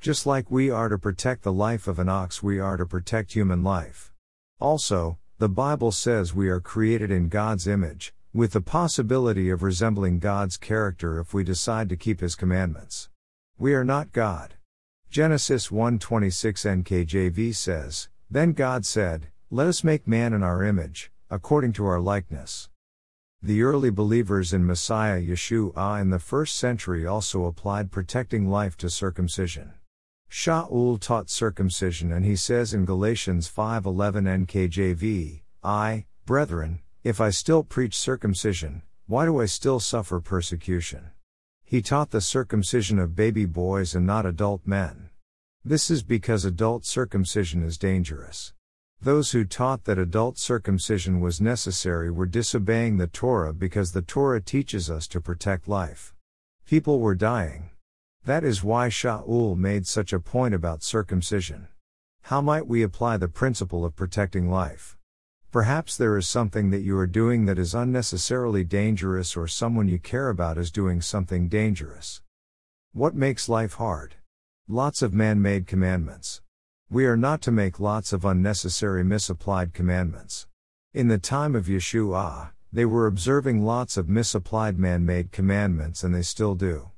Just 0.00 0.26
like 0.26 0.50
we 0.50 0.70
are 0.70 0.88
to 0.88 0.98
protect 0.98 1.44
the 1.44 1.52
life 1.52 1.86
of 1.86 2.00
an 2.00 2.08
ox, 2.08 2.42
we 2.42 2.58
are 2.58 2.76
to 2.76 2.84
protect 2.84 3.34
human 3.34 3.62
life. 3.62 4.12
Also, 4.58 5.18
the 5.38 5.48
Bible 5.48 5.92
says 5.92 6.34
we 6.34 6.48
are 6.48 6.58
created 6.58 7.12
in 7.12 7.28
God's 7.28 7.68
image, 7.68 8.12
with 8.32 8.52
the 8.52 8.60
possibility 8.60 9.50
of 9.50 9.62
resembling 9.62 10.20
God's 10.20 10.56
character 10.56 11.18
if 11.18 11.34
we 11.34 11.42
decide 11.42 11.88
to 11.88 11.96
keep 11.96 12.20
his 12.20 12.36
commandments. 12.36 13.08
We 13.58 13.74
are 13.74 13.84
not 13.84 14.12
God. 14.12 14.54
Genesis 15.10 15.68
1:26 15.68 16.64
NKJV 16.84 17.52
says, 17.54 18.08
Then 18.30 18.52
God 18.52 18.86
said, 18.86 19.28
Let 19.50 19.66
us 19.66 19.82
make 19.82 20.06
man 20.06 20.32
in 20.32 20.44
our 20.44 20.62
image, 20.62 21.10
according 21.28 21.72
to 21.72 21.86
our 21.86 21.98
likeness. 21.98 22.68
The 23.42 23.62
early 23.62 23.90
believers 23.90 24.52
in 24.52 24.64
Messiah 24.64 25.20
Yeshua 25.20 26.00
in 26.00 26.10
the 26.10 26.20
first 26.20 26.56
century 26.56 27.06
also 27.06 27.46
applied 27.46 27.90
protecting 27.90 28.48
life 28.48 28.76
to 28.76 28.88
circumcision. 28.88 29.72
Shaul 30.30 31.00
taught 31.00 31.28
circumcision 31.28 32.12
and 32.12 32.24
he 32.24 32.36
says 32.36 32.72
in 32.72 32.84
Galatians 32.84 33.48
5:11 33.48 34.46
NKJV, 34.46 35.42
I, 35.64 36.06
brethren, 36.24 36.82
if 37.02 37.18
I 37.18 37.30
still 37.30 37.62
preach 37.62 37.96
circumcision, 37.96 38.82
why 39.06 39.24
do 39.24 39.40
I 39.40 39.46
still 39.46 39.80
suffer 39.80 40.20
persecution? 40.20 41.12
He 41.64 41.80
taught 41.80 42.10
the 42.10 42.20
circumcision 42.20 42.98
of 42.98 43.16
baby 43.16 43.46
boys 43.46 43.94
and 43.94 44.06
not 44.06 44.26
adult 44.26 44.66
men. 44.66 45.08
This 45.64 45.90
is 45.90 46.02
because 46.02 46.44
adult 46.44 46.84
circumcision 46.84 47.62
is 47.62 47.78
dangerous. 47.78 48.52
Those 49.00 49.30
who 49.30 49.46
taught 49.46 49.84
that 49.84 49.98
adult 49.98 50.36
circumcision 50.36 51.20
was 51.20 51.40
necessary 51.40 52.10
were 52.10 52.26
disobeying 52.26 52.98
the 52.98 53.06
Torah 53.06 53.54
because 53.54 53.92
the 53.92 54.02
Torah 54.02 54.42
teaches 54.42 54.90
us 54.90 55.08
to 55.08 55.22
protect 55.22 55.68
life. 55.68 56.14
People 56.66 57.00
were 57.00 57.14
dying. 57.14 57.70
That 58.26 58.44
is 58.44 58.62
why 58.62 58.88
Shaul 58.90 59.56
made 59.56 59.86
such 59.86 60.12
a 60.12 60.20
point 60.20 60.52
about 60.52 60.82
circumcision. 60.82 61.68
How 62.24 62.42
might 62.42 62.66
we 62.66 62.82
apply 62.82 63.16
the 63.16 63.28
principle 63.28 63.86
of 63.86 63.96
protecting 63.96 64.50
life? 64.50 64.98
Perhaps 65.52 65.96
there 65.96 66.16
is 66.16 66.28
something 66.28 66.70
that 66.70 66.82
you 66.82 66.96
are 66.96 67.08
doing 67.08 67.46
that 67.46 67.58
is 67.58 67.74
unnecessarily 67.74 68.62
dangerous, 68.62 69.36
or 69.36 69.48
someone 69.48 69.88
you 69.88 69.98
care 69.98 70.28
about 70.28 70.56
is 70.56 70.70
doing 70.70 71.00
something 71.00 71.48
dangerous. 71.48 72.22
What 72.92 73.16
makes 73.16 73.48
life 73.48 73.74
hard? 73.74 74.14
Lots 74.68 75.02
of 75.02 75.12
man 75.12 75.42
made 75.42 75.66
commandments. 75.66 76.40
We 76.88 77.04
are 77.04 77.16
not 77.16 77.42
to 77.42 77.50
make 77.50 77.80
lots 77.80 78.12
of 78.12 78.24
unnecessary 78.24 79.02
misapplied 79.02 79.74
commandments. 79.74 80.46
In 80.94 81.08
the 81.08 81.18
time 81.18 81.56
of 81.56 81.66
Yeshua, 81.66 82.50
they 82.72 82.84
were 82.84 83.08
observing 83.08 83.64
lots 83.64 83.96
of 83.96 84.08
misapplied 84.08 84.78
man 84.78 85.04
made 85.04 85.32
commandments 85.32 86.04
and 86.04 86.14
they 86.14 86.22
still 86.22 86.54
do. 86.54 86.90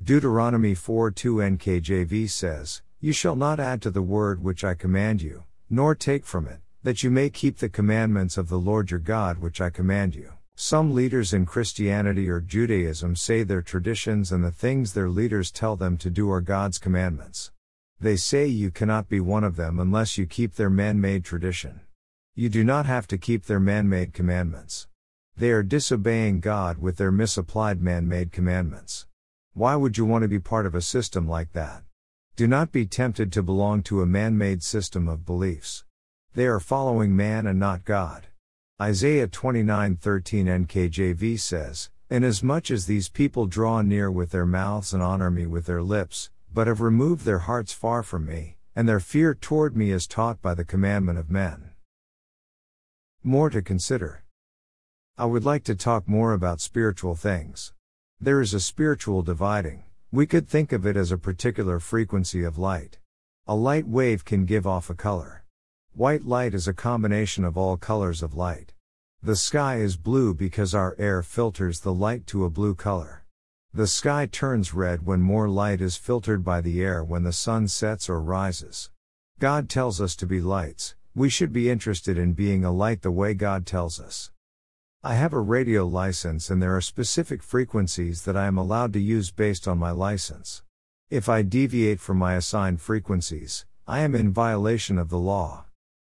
Deuteronomy 0.00 0.76
4 0.76 1.10
2 1.10 1.34
NKJV 1.36 2.30
says, 2.30 2.82
You 3.00 3.12
shall 3.12 3.34
not 3.34 3.58
add 3.58 3.82
to 3.82 3.90
the 3.90 4.00
word 4.00 4.44
which 4.44 4.62
I 4.62 4.74
command 4.74 5.22
you, 5.22 5.42
nor 5.68 5.96
take 5.96 6.24
from 6.24 6.46
it, 6.46 6.60
that 6.86 7.02
you 7.02 7.10
may 7.10 7.28
keep 7.28 7.58
the 7.58 7.68
commandments 7.68 8.38
of 8.38 8.48
the 8.48 8.60
Lord 8.60 8.92
your 8.92 9.00
God 9.00 9.40
which 9.40 9.60
I 9.60 9.70
command 9.70 10.14
you. 10.14 10.34
Some 10.54 10.94
leaders 10.94 11.32
in 11.34 11.44
Christianity 11.44 12.28
or 12.28 12.40
Judaism 12.40 13.16
say 13.16 13.42
their 13.42 13.60
traditions 13.60 14.30
and 14.30 14.44
the 14.44 14.52
things 14.52 14.92
their 14.92 15.08
leaders 15.08 15.50
tell 15.50 15.74
them 15.74 15.96
to 15.96 16.10
do 16.10 16.30
are 16.30 16.40
God's 16.40 16.78
commandments. 16.78 17.50
They 17.98 18.14
say 18.14 18.46
you 18.46 18.70
cannot 18.70 19.08
be 19.08 19.18
one 19.18 19.42
of 19.42 19.56
them 19.56 19.80
unless 19.80 20.16
you 20.16 20.26
keep 20.26 20.54
their 20.54 20.70
man 20.70 21.00
made 21.00 21.24
tradition. 21.24 21.80
You 22.36 22.48
do 22.48 22.62
not 22.62 22.86
have 22.86 23.08
to 23.08 23.18
keep 23.18 23.46
their 23.46 23.58
man 23.58 23.88
made 23.88 24.12
commandments. 24.12 24.86
They 25.36 25.50
are 25.50 25.64
disobeying 25.64 26.38
God 26.38 26.78
with 26.78 26.98
their 26.98 27.10
misapplied 27.10 27.82
man 27.82 28.06
made 28.06 28.30
commandments. 28.30 29.08
Why 29.54 29.74
would 29.74 29.98
you 29.98 30.04
want 30.04 30.22
to 30.22 30.28
be 30.28 30.38
part 30.38 30.66
of 30.66 30.76
a 30.76 30.80
system 30.80 31.28
like 31.28 31.52
that? 31.52 31.82
Do 32.36 32.46
not 32.46 32.70
be 32.70 32.86
tempted 32.86 33.32
to 33.32 33.42
belong 33.42 33.82
to 33.82 34.02
a 34.02 34.06
man 34.06 34.38
made 34.38 34.62
system 34.62 35.08
of 35.08 35.26
beliefs. 35.26 35.82
They 36.36 36.48
are 36.48 36.60
following 36.60 37.16
man 37.16 37.46
and 37.46 37.58
not 37.58 37.86
God. 37.86 38.26
Isaiah 38.78 39.26
29:13 39.26 40.66
NKJV 40.66 41.40
says, 41.40 41.88
Inasmuch 42.10 42.70
as 42.70 42.84
these 42.84 43.08
people 43.08 43.46
draw 43.46 43.80
near 43.80 44.10
with 44.10 44.32
their 44.32 44.44
mouths 44.44 44.92
and 44.92 45.02
honor 45.02 45.30
me 45.30 45.46
with 45.46 45.64
their 45.64 45.82
lips, 45.82 46.28
but 46.52 46.66
have 46.66 46.82
removed 46.82 47.24
their 47.24 47.38
hearts 47.38 47.72
far 47.72 48.02
from 48.02 48.26
me, 48.26 48.58
and 48.74 48.86
their 48.86 49.00
fear 49.00 49.34
toward 49.34 49.78
me 49.78 49.90
is 49.90 50.06
taught 50.06 50.42
by 50.42 50.52
the 50.52 50.62
commandment 50.62 51.18
of 51.18 51.30
men. 51.30 51.70
More 53.24 53.48
to 53.48 53.62
consider. 53.62 54.22
I 55.16 55.24
would 55.24 55.46
like 55.46 55.64
to 55.64 55.74
talk 55.74 56.06
more 56.06 56.34
about 56.34 56.60
spiritual 56.60 57.14
things. 57.14 57.72
There 58.20 58.42
is 58.42 58.52
a 58.52 58.60
spiritual 58.60 59.22
dividing. 59.22 59.84
We 60.12 60.26
could 60.26 60.46
think 60.46 60.72
of 60.72 60.84
it 60.84 60.98
as 60.98 61.10
a 61.10 61.16
particular 61.16 61.80
frequency 61.80 62.44
of 62.44 62.58
light. 62.58 62.98
A 63.46 63.54
light 63.54 63.88
wave 63.88 64.26
can 64.26 64.44
give 64.44 64.66
off 64.66 64.90
a 64.90 64.94
color. 64.94 65.45
White 65.96 66.26
light 66.26 66.52
is 66.52 66.68
a 66.68 66.74
combination 66.74 67.42
of 67.42 67.56
all 67.56 67.78
colors 67.78 68.22
of 68.22 68.34
light. 68.34 68.74
The 69.22 69.34
sky 69.34 69.76
is 69.76 69.96
blue 69.96 70.34
because 70.34 70.74
our 70.74 70.94
air 70.98 71.22
filters 71.22 71.80
the 71.80 71.94
light 71.94 72.26
to 72.26 72.44
a 72.44 72.50
blue 72.50 72.74
color. 72.74 73.24
The 73.72 73.86
sky 73.86 74.26
turns 74.26 74.74
red 74.74 75.06
when 75.06 75.22
more 75.22 75.48
light 75.48 75.80
is 75.80 75.96
filtered 75.96 76.44
by 76.44 76.60
the 76.60 76.82
air 76.82 77.02
when 77.02 77.22
the 77.22 77.32
sun 77.32 77.66
sets 77.68 78.10
or 78.10 78.20
rises. 78.20 78.90
God 79.38 79.70
tells 79.70 79.98
us 79.98 80.14
to 80.16 80.26
be 80.26 80.38
lights, 80.38 80.96
we 81.14 81.30
should 81.30 81.50
be 81.50 81.70
interested 81.70 82.18
in 82.18 82.34
being 82.34 82.62
a 82.62 82.70
light 82.70 83.00
the 83.00 83.10
way 83.10 83.32
God 83.32 83.64
tells 83.64 83.98
us. 83.98 84.30
I 85.02 85.14
have 85.14 85.32
a 85.32 85.40
radio 85.40 85.86
license 85.86 86.50
and 86.50 86.60
there 86.60 86.76
are 86.76 86.82
specific 86.82 87.42
frequencies 87.42 88.26
that 88.26 88.36
I 88.36 88.48
am 88.48 88.58
allowed 88.58 88.92
to 88.92 89.00
use 89.00 89.30
based 89.30 89.66
on 89.66 89.78
my 89.78 89.92
license. 89.92 90.62
If 91.08 91.30
I 91.30 91.40
deviate 91.40 92.00
from 92.00 92.18
my 92.18 92.34
assigned 92.34 92.82
frequencies, 92.82 93.64
I 93.88 94.00
am 94.00 94.14
in 94.14 94.30
violation 94.30 94.98
of 94.98 95.08
the 95.08 95.18
law. 95.18 95.65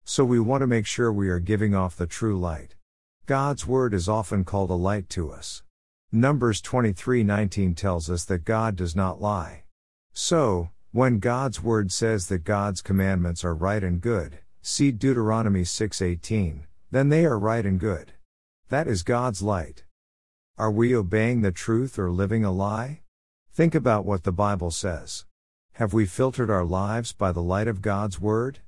So 0.06 0.22
we 0.22 0.38
want 0.38 0.60
to 0.60 0.66
make 0.66 0.84
sure 0.84 1.10
we 1.10 1.30
are 1.30 1.40
giving 1.40 1.74
off 1.74 1.96
the 1.96 2.06
true 2.06 2.38
light. 2.38 2.74
God's 3.24 3.66
word 3.66 3.94
is 3.94 4.06
often 4.06 4.44
called 4.44 4.68
a 4.68 4.74
light 4.74 5.08
to 5.10 5.30
us. 5.30 5.62
Numbers 6.12 6.60
23:19 6.60 7.74
tells 7.74 8.10
us 8.10 8.26
that 8.26 8.44
God 8.44 8.76
does 8.76 8.94
not 8.94 9.22
lie. 9.22 9.64
So, 10.12 10.70
when 10.92 11.20
God's 11.20 11.62
word 11.62 11.90
says 11.90 12.26
that 12.26 12.44
God's 12.44 12.82
commandments 12.82 13.44
are 13.44 13.54
right 13.54 13.82
and 13.82 13.98
good, 13.98 14.40
see 14.60 14.92
Deuteronomy 14.92 15.64
6:18, 15.64 16.66
then 16.90 17.08
they 17.08 17.24
are 17.24 17.38
right 17.38 17.64
and 17.64 17.80
good. 17.80 18.12
That 18.68 18.86
is 18.86 19.02
God's 19.02 19.40
light. 19.40 19.84
Are 20.58 20.70
we 20.70 20.94
obeying 20.94 21.40
the 21.40 21.50
truth 21.50 21.98
or 21.98 22.10
living 22.10 22.44
a 22.44 22.52
lie? 22.52 23.00
Think 23.52 23.74
about 23.74 24.04
what 24.04 24.24
the 24.24 24.32
Bible 24.32 24.70
says. 24.70 25.24
Have 25.72 25.94
we 25.94 26.04
filtered 26.04 26.50
our 26.50 26.64
lives 26.64 27.14
by 27.14 27.32
the 27.32 27.42
light 27.42 27.68
of 27.68 27.80
God's 27.80 28.20
Word? 28.20 28.60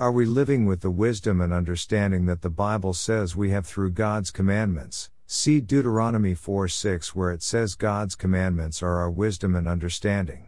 Are 0.00 0.10
we 0.10 0.24
living 0.24 0.64
with 0.64 0.80
the 0.80 0.90
wisdom 0.90 1.42
and 1.42 1.52
understanding 1.52 2.24
that 2.24 2.40
the 2.40 2.48
Bible 2.48 2.94
says 2.94 3.36
we 3.36 3.50
have 3.50 3.66
through 3.66 3.90
God's 3.90 4.30
commandments? 4.30 5.10
See 5.26 5.60
Deuteronomy 5.60 6.32
4 6.32 6.68
6, 6.68 7.14
where 7.14 7.30
it 7.30 7.42
says 7.42 7.74
God's 7.74 8.14
commandments 8.14 8.82
are 8.82 8.96
our 8.96 9.10
wisdom 9.10 9.54
and 9.54 9.68
understanding. 9.68 10.46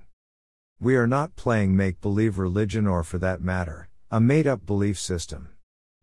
We 0.81 0.97
are 0.97 1.07
not 1.07 1.37
playing 1.37 1.77
make 1.77 2.01
believe 2.01 2.39
religion 2.39 2.87
or, 2.87 3.05
for 3.05 3.19
that 3.19 3.43
matter, 3.43 3.91
a 4.11 4.21
made 4.21 4.47
up 4.47 4.65
belief 4.65 4.99
system. 4.99 5.51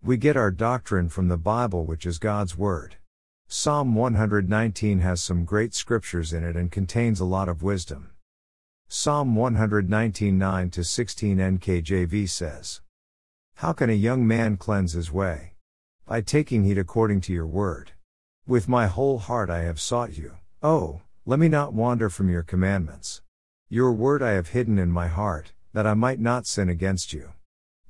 We 0.03 0.15
get 0.15 0.37
our 0.37 0.51
doctrine 0.51 1.09
from 1.09 1.27
the 1.27 1.37
Bible, 1.37 1.85
which 1.85 2.05
is 2.05 2.19
God's 2.19 2.55
Word. 2.55 2.97
Psalm 3.47 3.95
119 3.95 4.99
has 4.99 5.23
some 5.23 5.43
great 5.43 5.73
scriptures 5.73 6.33
in 6.33 6.43
it 6.43 6.55
and 6.55 6.71
contains 6.71 7.19
a 7.19 7.25
lot 7.25 7.49
of 7.49 7.63
wisdom. 7.63 8.11
Psalm 8.89 9.35
119 9.35 10.37
9 10.37 10.71
16 10.71 11.37
NKJV 11.37 12.29
says, 12.29 12.81
How 13.59 13.73
can 13.73 13.89
a 13.89 14.03
young 14.07 14.25
man 14.25 14.55
cleanse 14.55 14.93
his 14.93 15.11
way? 15.11 15.55
By 16.05 16.21
taking 16.21 16.63
heed 16.63 16.77
according 16.77 17.19
to 17.23 17.33
your 17.33 17.45
word. 17.45 17.91
With 18.47 18.69
my 18.69 18.87
whole 18.87 19.17
heart 19.17 19.49
I 19.49 19.63
have 19.63 19.81
sought 19.81 20.17
you. 20.17 20.37
Oh, 20.63 21.01
let 21.25 21.39
me 21.39 21.49
not 21.49 21.73
wander 21.73 22.09
from 22.09 22.29
your 22.29 22.41
commandments. 22.41 23.21
Your 23.67 23.91
word 23.91 24.23
I 24.23 24.31
have 24.31 24.55
hidden 24.55 24.79
in 24.79 24.93
my 24.93 25.07
heart, 25.07 25.51
that 25.73 25.85
I 25.85 25.93
might 25.93 26.21
not 26.21 26.47
sin 26.47 26.69
against 26.69 27.11
you. 27.11 27.33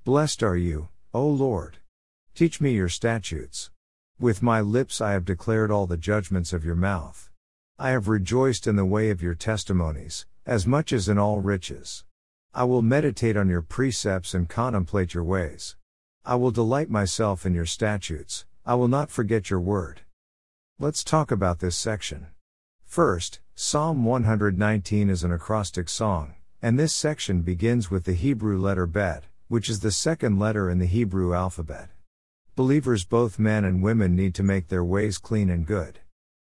Blessed 0.05 0.41
are 0.41 0.57
you, 0.57 0.87
O 1.13 1.27
Lord. 1.27 1.77
Teach 2.33 2.59
me 2.59 2.71
your 2.71 2.89
statutes. 2.89 3.69
With 4.19 4.41
my 4.41 4.61
lips 4.61 4.99
I 4.99 5.11
have 5.11 5.23
declared 5.23 5.69
all 5.69 5.85
the 5.85 5.97
judgments 5.97 6.51
of 6.51 6.65
your 6.65 6.73
mouth. 6.73 7.29
I 7.77 7.91
have 7.91 8.07
rejoiced 8.07 8.65
in 8.65 8.75
the 8.75 8.85
way 8.85 9.11
of 9.11 9.21
your 9.21 9.35
testimonies, 9.35 10.25
as 10.47 10.65
much 10.65 10.91
as 10.91 11.07
in 11.07 11.19
all 11.19 11.41
riches. 11.41 12.05
I 12.51 12.63
will 12.63 12.81
meditate 12.81 13.37
on 13.37 13.47
your 13.47 13.61
precepts 13.61 14.33
and 14.33 14.49
contemplate 14.49 15.13
your 15.13 15.23
ways. 15.23 15.75
I 16.25 16.33
will 16.33 16.49
delight 16.49 16.89
myself 16.89 17.45
in 17.45 17.53
your 17.53 17.67
statutes, 17.67 18.45
I 18.65 18.73
will 18.73 18.87
not 18.87 19.11
forget 19.11 19.51
your 19.51 19.59
word. 19.59 20.01
Let's 20.79 21.03
talk 21.03 21.29
about 21.29 21.59
this 21.59 21.75
section. 21.75 22.27
First, 22.83 23.39
Psalm 23.53 24.03
119 24.03 25.11
is 25.11 25.23
an 25.23 25.31
acrostic 25.31 25.89
song, 25.89 26.33
and 26.59 26.79
this 26.79 26.91
section 26.91 27.43
begins 27.43 27.91
with 27.91 28.05
the 28.05 28.13
Hebrew 28.13 28.59
letter 28.59 28.87
Bet, 28.87 29.25
which 29.47 29.69
is 29.69 29.81
the 29.81 29.91
second 29.91 30.39
letter 30.39 30.71
in 30.71 30.79
the 30.79 30.87
Hebrew 30.87 31.35
alphabet. 31.35 31.89
Believers, 32.55 33.05
both 33.05 33.37
men 33.37 33.63
and 33.63 33.83
women, 33.83 34.15
need 34.15 34.33
to 34.35 34.43
make 34.43 34.69
their 34.69 34.83
ways 34.83 35.19
clean 35.19 35.51
and 35.51 35.67
good. 35.67 35.99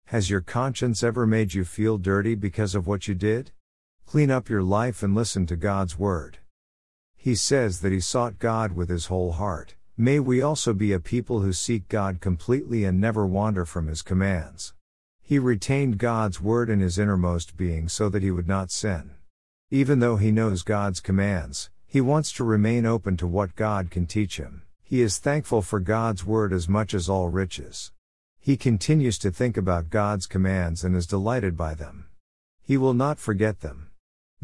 Has 0.07 0.31
your 0.31 0.41
conscience 0.41 1.05
ever 1.05 1.29
made 1.29 1.55
you 1.55 1.65
feel 1.65 1.97
dirty 1.97 2.35
because 2.35 2.75
of 2.75 2.89
what 2.89 3.07
you 3.07 3.15
did? 3.15 3.53
Clean 4.07 4.31
up 4.31 4.49
your 4.49 4.63
life 4.63 5.03
and 5.03 5.15
listen 5.15 5.47
to 5.47 5.57
God's 5.57 5.99
word. 5.99 6.39
He 7.17 7.35
says 7.35 7.81
that 7.81 7.93
he 7.93 8.01
sought 8.01 8.39
God 8.39 8.73
with 8.73 8.89
his 8.89 9.07
whole 9.07 9.33
heart. 9.33 9.77
May 9.97 10.19
we 10.19 10.43
also 10.43 10.75
be 10.75 10.93
a 10.93 10.99
people 10.99 11.43
who 11.43 11.53
seek 11.53 11.89
God 11.89 12.21
completely 12.21 12.85
and 12.85 13.01
never 13.01 13.27
wander 13.27 13.65
from 13.65 13.87
his 13.87 14.03
commands. 14.03 14.75
He 15.21 15.39
retained 15.39 15.99
God's 15.99 16.41
word 16.41 16.69
in 16.69 16.81
his 16.81 16.99
innermost 16.99 17.57
being 17.57 17.89
so 17.89 18.09
that 18.09 18.23
he 18.23 18.31
would 18.31 18.49
not 18.49 18.71
sin. 18.71 19.13
Even 19.71 20.01
though 20.01 20.17
he 20.17 20.33
knows 20.33 20.63
God's 20.63 21.01
commands, 21.01 21.71
he 21.87 22.01
wants 22.01 22.33
to 22.33 22.45
remain 22.45 22.85
open 22.85 23.17
to 23.19 23.27
what 23.27 23.55
God 23.55 23.91
can 23.91 24.07
teach 24.07 24.39
him. 24.39 24.63
He 24.83 25.01
is 25.01 25.19
thankful 25.19 25.63
for 25.63 25.79
God's 25.79 26.27
word 26.27 26.53
as 26.53 26.69
much 26.69 26.93
as 26.93 27.09
all 27.09 27.29
riches. 27.29 27.93
He 28.41 28.57
continues 28.57 29.19
to 29.19 29.31
think 29.31 29.57
about 29.57 29.91
God's 29.91 30.27
commands 30.27 30.83
and 30.83 30.97
is 30.97 31.07
delighted 31.07 31.57
by 31.57 31.75
them. 31.75 32.09
He 32.61 32.77
will 32.77 32.93
not 32.93 33.21
forget 33.21 33.61
them. 33.61 33.92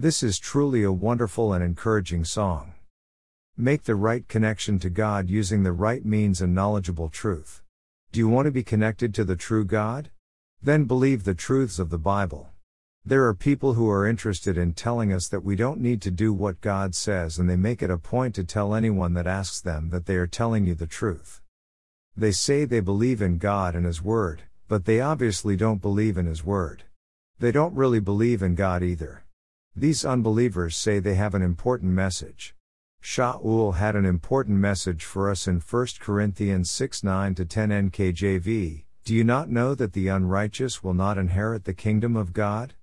This 0.00 0.22
is 0.22 0.38
truly 0.38 0.84
a 0.84 0.92
wonderful 0.92 1.52
and 1.52 1.64
encouraging 1.64 2.24
song. 2.24 2.74
Make 3.56 3.82
the 3.82 3.96
right 3.96 4.28
connection 4.28 4.78
to 4.78 4.90
God 4.90 5.28
using 5.28 5.64
the 5.64 5.72
right 5.72 6.04
means 6.04 6.40
and 6.40 6.54
knowledgeable 6.54 7.08
truth. 7.08 7.62
Do 8.12 8.20
you 8.20 8.28
want 8.28 8.46
to 8.46 8.52
be 8.52 8.62
connected 8.62 9.12
to 9.14 9.24
the 9.24 9.34
true 9.34 9.64
God? 9.64 10.10
Then 10.62 10.84
believe 10.84 11.24
the 11.24 11.34
truths 11.34 11.80
of 11.80 11.90
the 11.90 11.98
Bible. 11.98 12.50
There 13.04 13.26
are 13.26 13.34
people 13.34 13.72
who 13.72 13.90
are 13.90 14.06
interested 14.06 14.56
in 14.56 14.74
telling 14.74 15.12
us 15.12 15.26
that 15.26 15.42
we 15.42 15.56
don't 15.56 15.80
need 15.80 16.00
to 16.02 16.12
do 16.12 16.32
what 16.32 16.60
God 16.60 16.94
says, 16.94 17.36
and 17.36 17.50
they 17.50 17.56
make 17.56 17.82
it 17.82 17.90
a 17.90 17.98
point 17.98 18.36
to 18.36 18.44
tell 18.44 18.76
anyone 18.76 19.14
that 19.14 19.26
asks 19.26 19.60
them 19.60 19.90
that 19.90 20.06
they 20.06 20.14
are 20.14 20.28
telling 20.28 20.64
you 20.64 20.76
the 20.76 20.86
truth. 20.86 21.42
They 22.16 22.30
say 22.30 22.64
they 22.64 22.78
believe 22.78 23.20
in 23.20 23.38
God 23.38 23.74
and 23.74 23.84
His 23.84 24.00
Word, 24.00 24.42
but 24.68 24.84
they 24.84 25.00
obviously 25.00 25.56
don't 25.56 25.82
believe 25.82 26.16
in 26.16 26.26
His 26.26 26.44
Word. 26.44 26.84
They 27.40 27.50
don't 27.50 27.74
really 27.74 27.98
believe 27.98 28.44
in 28.44 28.54
God 28.54 28.84
either. 28.84 29.24
These 29.78 30.04
unbelievers 30.04 30.76
say 30.76 30.98
they 30.98 31.14
have 31.14 31.36
an 31.36 31.42
important 31.42 31.92
message. 31.92 32.56
Shaul 33.00 33.76
had 33.76 33.94
an 33.94 34.04
important 34.04 34.58
message 34.58 35.04
for 35.04 35.30
us 35.30 35.46
in 35.46 35.60
1 35.60 35.86
Corinthians 36.00 36.68
6 36.68 37.04
9 37.04 37.36
10 37.36 37.46
NKJV. 37.70 38.82
Do 39.04 39.14
you 39.14 39.22
not 39.22 39.48
know 39.48 39.76
that 39.76 39.92
the 39.92 40.08
unrighteous 40.08 40.82
will 40.82 40.94
not 40.94 41.16
inherit 41.16 41.62
the 41.62 41.74
kingdom 41.74 42.16
of 42.16 42.32
God? 42.32 42.74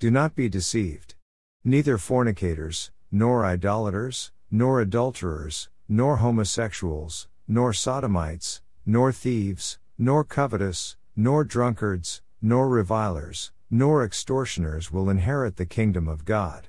Do 0.00 0.10
not 0.10 0.34
be 0.34 0.48
deceived. 0.48 1.14
Neither 1.62 1.96
fornicators, 1.98 2.90
nor 3.12 3.44
idolaters, 3.44 4.32
nor 4.50 4.80
adulterers, 4.80 5.68
nor 5.88 6.16
homosexuals, 6.16 7.28
nor 7.46 7.72
sodomites, 7.72 8.60
nor 8.84 9.12
thieves, 9.12 9.78
nor 9.96 10.24
covetous, 10.24 10.96
nor 11.14 11.44
drunkards, 11.44 12.22
nor 12.42 12.68
revilers, 12.68 13.52
nor 13.70 14.04
extortioners 14.04 14.90
will 14.90 15.08
inherit 15.08 15.56
the 15.56 15.66
kingdom 15.66 16.08
of 16.08 16.24
God. 16.24 16.68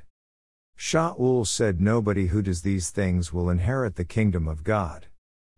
Shaul 0.77 1.45
said 1.45 1.81
nobody 1.81 2.27
who 2.27 2.41
does 2.41 2.61
these 2.61 2.89
things 2.89 3.33
will 3.33 3.49
inherit 3.49 3.95
the 3.95 4.05
kingdom 4.05 4.47
of 4.47 4.63
God. 4.63 5.07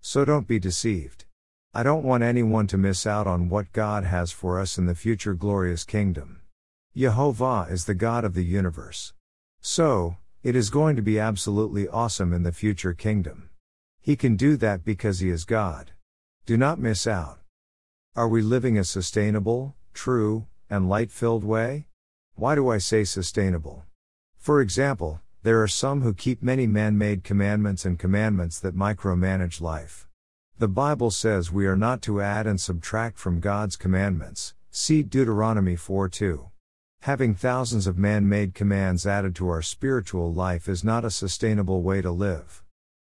So 0.01 0.25
don't 0.25 0.47
be 0.47 0.59
deceived. 0.59 1.25
I 1.73 1.81
don't 1.81 2.03
want 2.03 2.23
anyone 2.23 2.67
to 2.67 2.77
miss 2.77 3.07
out 3.07 3.25
on 3.25 3.49
what 3.49 3.71
God 3.71 4.03
has 4.03 4.31
for 4.31 4.59
us 4.59 4.77
in 4.77 4.85
the 4.85 4.95
future 4.95 5.33
glorious 5.33 5.83
kingdom. 5.83 6.41
Jehovah 6.95 7.67
is 7.69 7.85
the 7.85 7.95
God 7.95 8.23
of 8.23 8.35
the 8.35 8.45
universe. 8.45 9.13
So, 9.59 10.17
it 10.43 10.55
is 10.55 10.69
going 10.69 10.95
to 10.97 11.01
be 11.01 11.19
absolutely 11.19 11.87
awesome 11.87 12.33
in 12.33 12.43
the 12.43 12.51
future 12.51 12.93
kingdom. 12.93 13.49
He 14.01 14.15
can 14.15 14.35
do 14.35 14.57
that 14.57 14.83
because 14.83 15.19
He 15.19 15.29
is 15.29 15.45
God. 15.45 15.91
Do 16.45 16.57
not 16.57 16.79
miss 16.79 17.07
out. 17.07 17.39
Are 18.15 18.27
we 18.27 18.41
living 18.41 18.77
a 18.77 18.83
sustainable, 18.83 19.75
true, 19.93 20.47
and 20.73 20.89
light 20.89 21.11
filled 21.11 21.43
way? 21.43 21.85
Why 22.33 22.55
do 22.55 22.67
I 22.67 22.79
say 22.79 23.03
sustainable? 23.03 23.85
For 24.37 24.59
example, 24.59 25.21
there 25.43 25.61
are 25.61 25.67
some 25.67 26.01
who 26.01 26.15
keep 26.15 26.41
many 26.41 26.65
man 26.65 26.97
made 26.97 27.23
commandments 27.23 27.85
and 27.85 27.99
commandments 27.99 28.59
that 28.61 28.75
micromanage 28.75 29.61
life. 29.61 30.07
The 30.57 30.67
Bible 30.67 31.11
says 31.11 31.51
we 31.51 31.67
are 31.67 31.75
not 31.75 32.01
to 32.03 32.21
add 32.21 32.47
and 32.47 32.59
subtract 32.59 33.19
from 33.19 33.39
God's 33.39 33.75
commandments. 33.75 34.55
See 34.71 35.03
Deuteronomy 35.03 35.75
4 35.75 36.09
2. 36.09 36.49
Having 37.01 37.35
thousands 37.35 37.85
of 37.85 37.99
man 37.99 38.27
made 38.27 38.55
commands 38.55 39.05
added 39.05 39.35
to 39.35 39.49
our 39.49 39.61
spiritual 39.61 40.33
life 40.33 40.67
is 40.67 40.83
not 40.83 41.05
a 41.05 41.11
sustainable 41.11 41.83
way 41.83 42.01
to 42.01 42.09
live. 42.09 42.63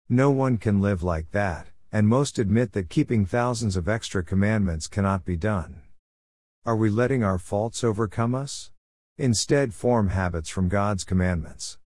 No 0.10 0.32
one 0.32 0.58
can 0.58 0.82
live 0.82 1.04
like 1.04 1.30
that, 1.34 1.68
and 1.92 2.08
most 2.08 2.40
admit 2.40 2.72
that 2.72 2.90
keeping 2.90 3.28
thousands 3.28 3.76
of 3.76 3.88
extra 3.88 4.24
commandments 4.24 4.88
cannot 4.88 5.24
be 5.24 5.38
done. 5.38 5.84
Are 6.65 6.76
we 6.76 6.89
letting 6.89 7.24
our 7.24 7.39
faults 7.39 7.86
overcome 7.86 8.36
us? 8.36 8.69
Instead, 9.17 9.74
form 9.74 10.10
habits 10.10 10.50
from 10.50 10.67
God's 10.67 11.06
commandments. 11.06 11.78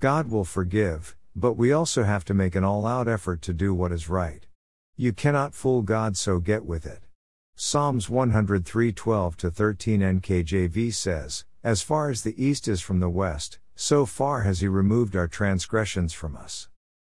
God 0.00 0.30
will 0.30 0.46
forgive, 0.46 1.14
but 1.36 1.52
we 1.52 1.70
also 1.70 2.04
have 2.04 2.24
to 2.24 2.34
make 2.34 2.54
an 2.54 2.64
all 2.64 2.86
out 2.86 3.08
effort 3.08 3.42
to 3.42 3.52
do 3.52 3.74
what 3.74 3.92
is 3.92 4.08
right. 4.08 4.46
You 4.96 5.12
cannot 5.12 5.54
fool 5.54 5.82
God, 5.82 6.16
so 6.16 6.38
get 6.38 6.64
with 6.64 6.86
it. 6.86 7.02
Psalms 7.56 8.08
103 8.08 8.90
12 8.92 9.34
13 9.34 10.00
NKJV 10.00 10.94
says, 10.94 11.44
As 11.62 11.82
far 11.82 12.08
as 12.08 12.22
the 12.22 12.42
east 12.42 12.66
is 12.68 12.80
from 12.80 13.00
the 13.00 13.10
west, 13.10 13.58
so 13.76 14.06
far 14.06 14.42
has 14.42 14.60
He 14.60 14.68
removed 14.68 15.14
our 15.14 15.28
transgressions 15.28 16.14
from 16.14 16.36
us. 16.36 16.68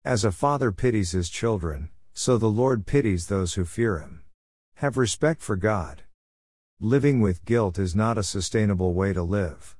As 0.05 0.23
a 0.23 0.31
father 0.31 0.71
pities 0.71 1.11
his 1.11 1.29
children, 1.29 1.89
so 2.13 2.37
the 2.37 2.47
Lord 2.47 2.85
pities 2.85 3.27
those 3.27 3.55
who 3.55 3.65
fear 3.65 3.99
Him. 3.99 4.23
Have 4.75 4.95
respect 4.95 5.41
for 5.41 5.57
God. 5.57 6.03
Living 6.81 7.19
with 7.19 7.43
guilt 7.43 7.77
is 7.77 7.93
not 7.93 8.17
a 8.17 8.23
sustainable 8.23 8.93
way 8.93 9.11
to 9.11 9.21
live. 9.21 9.75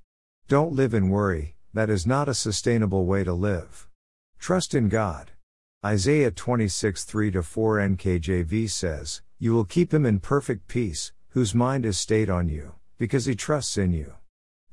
Don't 0.50 0.74
live 0.74 0.94
in 0.94 1.08
worry, 1.08 1.56
that 1.74 1.90
is 1.90 2.06
not 2.06 2.28
a 2.28 2.34
sustainable 2.34 3.06
way 3.06 3.24
to 3.24 3.32
live. 3.32 3.88
Trust 4.38 4.76
in 4.76 4.90
God. 4.90 5.32
Isaiah 5.86 6.30
26 6.30 7.06
3 7.06 7.32
4 7.32 7.78
NKJV 7.78 8.70
says, 8.70 9.22
You 9.38 9.54
will 9.54 9.64
keep 9.64 9.94
him 9.94 10.06
in 10.06 10.20
perfect 10.20 10.68
peace, 10.68 11.14
whose 11.30 11.56
mind 11.56 11.86
is 11.86 11.98
stayed 11.98 12.30
on 12.30 12.50
you, 12.50 12.74
because 12.98 13.24
he 13.24 13.34
trusts 13.34 13.78
in 13.78 13.94
you. 13.94 14.16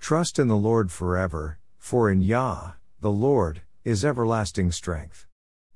Trust 0.00 0.40
in 0.40 0.48
the 0.48 0.56
Lord 0.56 0.90
forever, 0.90 1.60
for 1.78 2.10
in 2.10 2.22
Yah, 2.22 2.72
the 3.00 3.12
Lord, 3.12 3.62
is 3.84 4.04
everlasting 4.04 4.72
strength. 4.72 5.28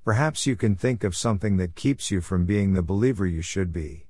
Perhaps 0.04 0.48
you 0.48 0.56
can 0.56 0.74
think 0.74 1.04
of 1.04 1.14
something 1.14 1.58
that 1.58 1.76
keeps 1.76 2.10
you 2.10 2.20
from 2.20 2.44
being 2.44 2.72
the 2.72 2.82
believer 2.82 3.24
you 3.24 3.40
should 3.40 3.72
be. 3.72 4.08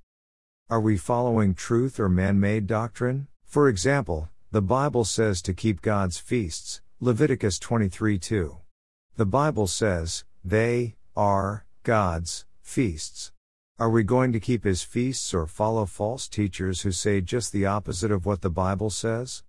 Are 0.71 0.81
we 0.81 0.97
following 0.97 1.55
truth 1.55 1.99
or 1.99 2.09
man 2.09 2.39
made 2.39 2.69
doctrine? 2.69 3.27
For 3.45 3.69
example, 3.69 4.29
the 4.53 4.63
Bible 4.63 5.05
says 5.05 5.43
to 5.43 5.53
keep 5.53 5.83
God's 5.83 6.19
feasts, 6.19 6.81
Leviticus 7.01 7.59
23 7.59 8.21
2. 8.21 8.57
The 9.17 9.27
Bible 9.27 9.67
says, 9.67 10.25
they 10.45 10.95
are 11.17 11.67
God's 11.83 12.47
feasts. 12.63 13.33
Are 13.81 13.91
we 13.91 14.05
going 14.05 14.31
to 14.31 14.39
keep 14.39 14.63
his 14.63 14.85
feasts 14.85 15.35
or 15.35 15.49
follow 15.49 15.87
false 15.87 16.29
teachers 16.29 16.83
who 16.83 16.93
say 16.93 17.21
just 17.21 17.51
the 17.51 17.67
opposite 17.67 18.13
of 18.13 18.25
what 18.25 18.43
the 18.43 18.49
Bible 18.49 18.91
says? 18.91 19.43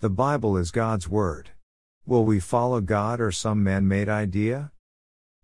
The 0.00 0.10
Bible 0.10 0.58
is 0.58 0.70
God's 0.70 1.08
Word. 1.08 1.52
Will 2.04 2.26
we 2.26 2.38
follow 2.38 2.82
God 2.82 3.18
or 3.18 3.32
some 3.32 3.64
man 3.64 3.88
made 3.88 4.10
idea? 4.10 4.72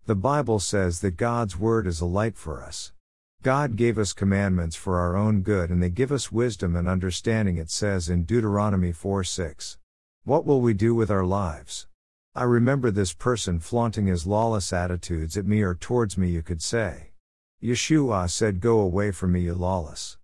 The 0.05 0.13
Bible 0.13 0.59
says 0.59 1.01
that 1.01 1.17
God's 1.17 1.57
Word 1.57 1.87
is 1.87 2.01
a 2.01 2.05
light 2.05 2.37
for 2.37 2.61
us. 2.61 2.91
God 3.43 3.75
gave 3.75 3.97
us 3.97 4.13
commandments 4.13 4.77
for 4.77 4.99
our 5.01 5.17
own 5.17 5.41
good 5.41 5.69
and 5.69 5.83
they 5.83 5.89
give 5.89 6.13
us 6.13 6.31
wisdom 6.31 6.77
and 6.77 6.87
understanding, 6.87 7.57
it 7.57 7.69
says 7.69 8.07
in 8.07 8.23
Deuteronomy 8.23 8.93
4 8.93 9.25
6. 9.25 9.77
What 10.23 10.45
will 10.45 10.61
we 10.61 10.73
do 10.73 10.95
with 10.95 11.11
our 11.11 11.25
lives? 11.25 11.87
I 12.33 12.43
remember 12.43 12.89
this 12.89 13.11
person 13.11 13.59
flaunting 13.59 14.07
his 14.07 14.25
lawless 14.25 14.71
attitudes 14.71 15.35
at 15.35 15.45
me 15.45 15.61
or 15.61 15.75
towards 15.75 16.17
me, 16.17 16.29
you 16.29 16.41
could 16.41 16.61
say. 16.61 17.11
Yeshua 17.61 18.29
said, 18.29 18.61
Go 18.61 18.79
away 18.79 19.11
from 19.11 19.33
me, 19.33 19.41
you 19.41 19.55
lawless. 19.55 20.17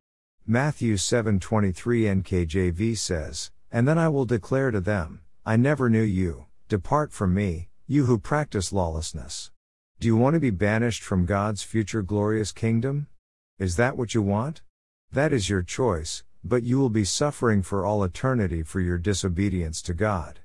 Matthew 0.48 0.96
7:23 0.96 2.24
NKJV 2.24 2.98
says, 2.98 3.52
And 3.70 3.86
then 3.86 3.98
I 3.98 4.08
will 4.08 4.24
declare 4.24 4.72
to 4.72 4.80
them, 4.80 5.24
I 5.46 5.58
never 5.58 5.90
knew 5.90 6.02
you, 6.02 6.46
depart 6.70 7.12
from 7.12 7.34
me, 7.34 7.68
you 7.86 8.06
who 8.06 8.18
practice 8.18 8.72
lawlessness. 8.72 9.52
Do 10.02 10.08
you 10.08 10.16
want 10.16 10.36
to 10.36 10.40
be 10.40 10.50
banished 10.50 11.04
from 11.04 11.26
God's 11.26 11.62
future 11.62 12.02
glorious 12.02 12.54
kingdom? 12.54 13.08
Is 13.58 13.76
that 13.76 13.98
what 13.98 14.14
you 14.14 14.22
want? 14.22 14.62
That 15.12 15.34
is 15.34 15.50
your 15.50 15.62
choice, 15.62 16.24
but 16.42 16.64
you 16.64 16.80
will 16.80 16.90
be 16.90 17.04
suffering 17.04 17.62
for 17.62 17.86
all 17.86 18.02
eternity 18.06 18.64
for 18.64 18.80
your 18.80 18.98
disobedience 18.98 19.82
to 19.82 19.94
God. 19.94 20.40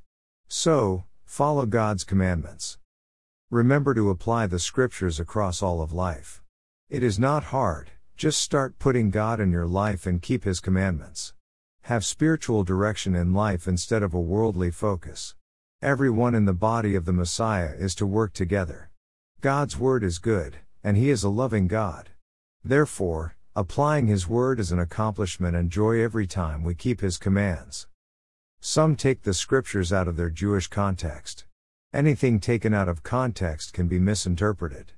So, 0.48 1.04
follow 1.24 1.66
God's 1.66 2.02
commandments. 2.02 2.78
Remember 3.48 3.94
to 3.94 4.10
apply 4.10 4.48
the 4.48 4.58
scriptures 4.58 5.20
across 5.20 5.62
all 5.62 5.80
of 5.80 5.92
life. 5.92 6.42
It 6.90 7.04
is 7.04 7.20
not 7.20 7.44
hard, 7.44 7.92
just 8.16 8.42
start 8.42 8.80
putting 8.80 9.10
God 9.10 9.38
in 9.38 9.52
your 9.52 9.68
life 9.68 10.04
and 10.04 10.20
keep 10.20 10.42
His 10.42 10.58
commandments. 10.58 11.32
Have 11.82 12.04
spiritual 12.04 12.64
direction 12.64 13.14
in 13.14 13.32
life 13.32 13.68
instead 13.68 14.02
of 14.02 14.14
a 14.14 14.20
worldly 14.20 14.72
focus. 14.72 15.36
Everyone 15.80 16.34
in 16.34 16.44
the 16.44 16.52
body 16.52 16.96
of 16.96 17.04
the 17.04 17.12
Messiah 17.12 17.74
is 17.78 17.94
to 17.94 18.04
work 18.04 18.32
together. 18.32 18.90
God's 19.44 19.78
word 19.78 20.02
is 20.02 20.16
good, 20.16 20.56
and 20.82 20.96
He 20.96 21.10
is 21.10 21.22
a 21.22 21.28
loving 21.28 21.68
God. 21.68 22.08
Therefore, 22.64 23.36
applying 23.54 24.06
His 24.06 24.26
word 24.26 24.58
is 24.58 24.72
an 24.72 24.78
accomplishment 24.78 25.54
and 25.54 25.70
joy 25.70 26.00
every 26.00 26.26
time 26.26 26.64
we 26.64 26.74
keep 26.74 27.02
His 27.02 27.18
commands. 27.18 27.86
Some 28.62 28.96
take 28.96 29.20
the 29.20 29.34
scriptures 29.34 29.92
out 29.92 30.08
of 30.08 30.16
their 30.16 30.30
Jewish 30.30 30.68
context. 30.68 31.44
Anything 31.92 32.40
taken 32.40 32.72
out 32.72 32.88
of 32.88 33.02
context 33.02 33.74
can 33.74 33.86
be 33.86 33.98
misinterpreted. 33.98 34.92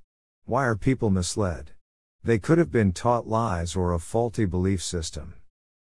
Why 0.45 0.65
are 0.65 0.77
people 0.77 1.11
misled? 1.11 1.73
They 2.23 2.39
could 2.39 2.59
have 2.59 2.71
been 2.71 2.93
taught 2.93 3.27
lies 3.27 3.75
or 3.75 3.93
a 3.93 3.99
faulty 3.99 4.45
belief 4.45 4.81
system. 4.81 5.35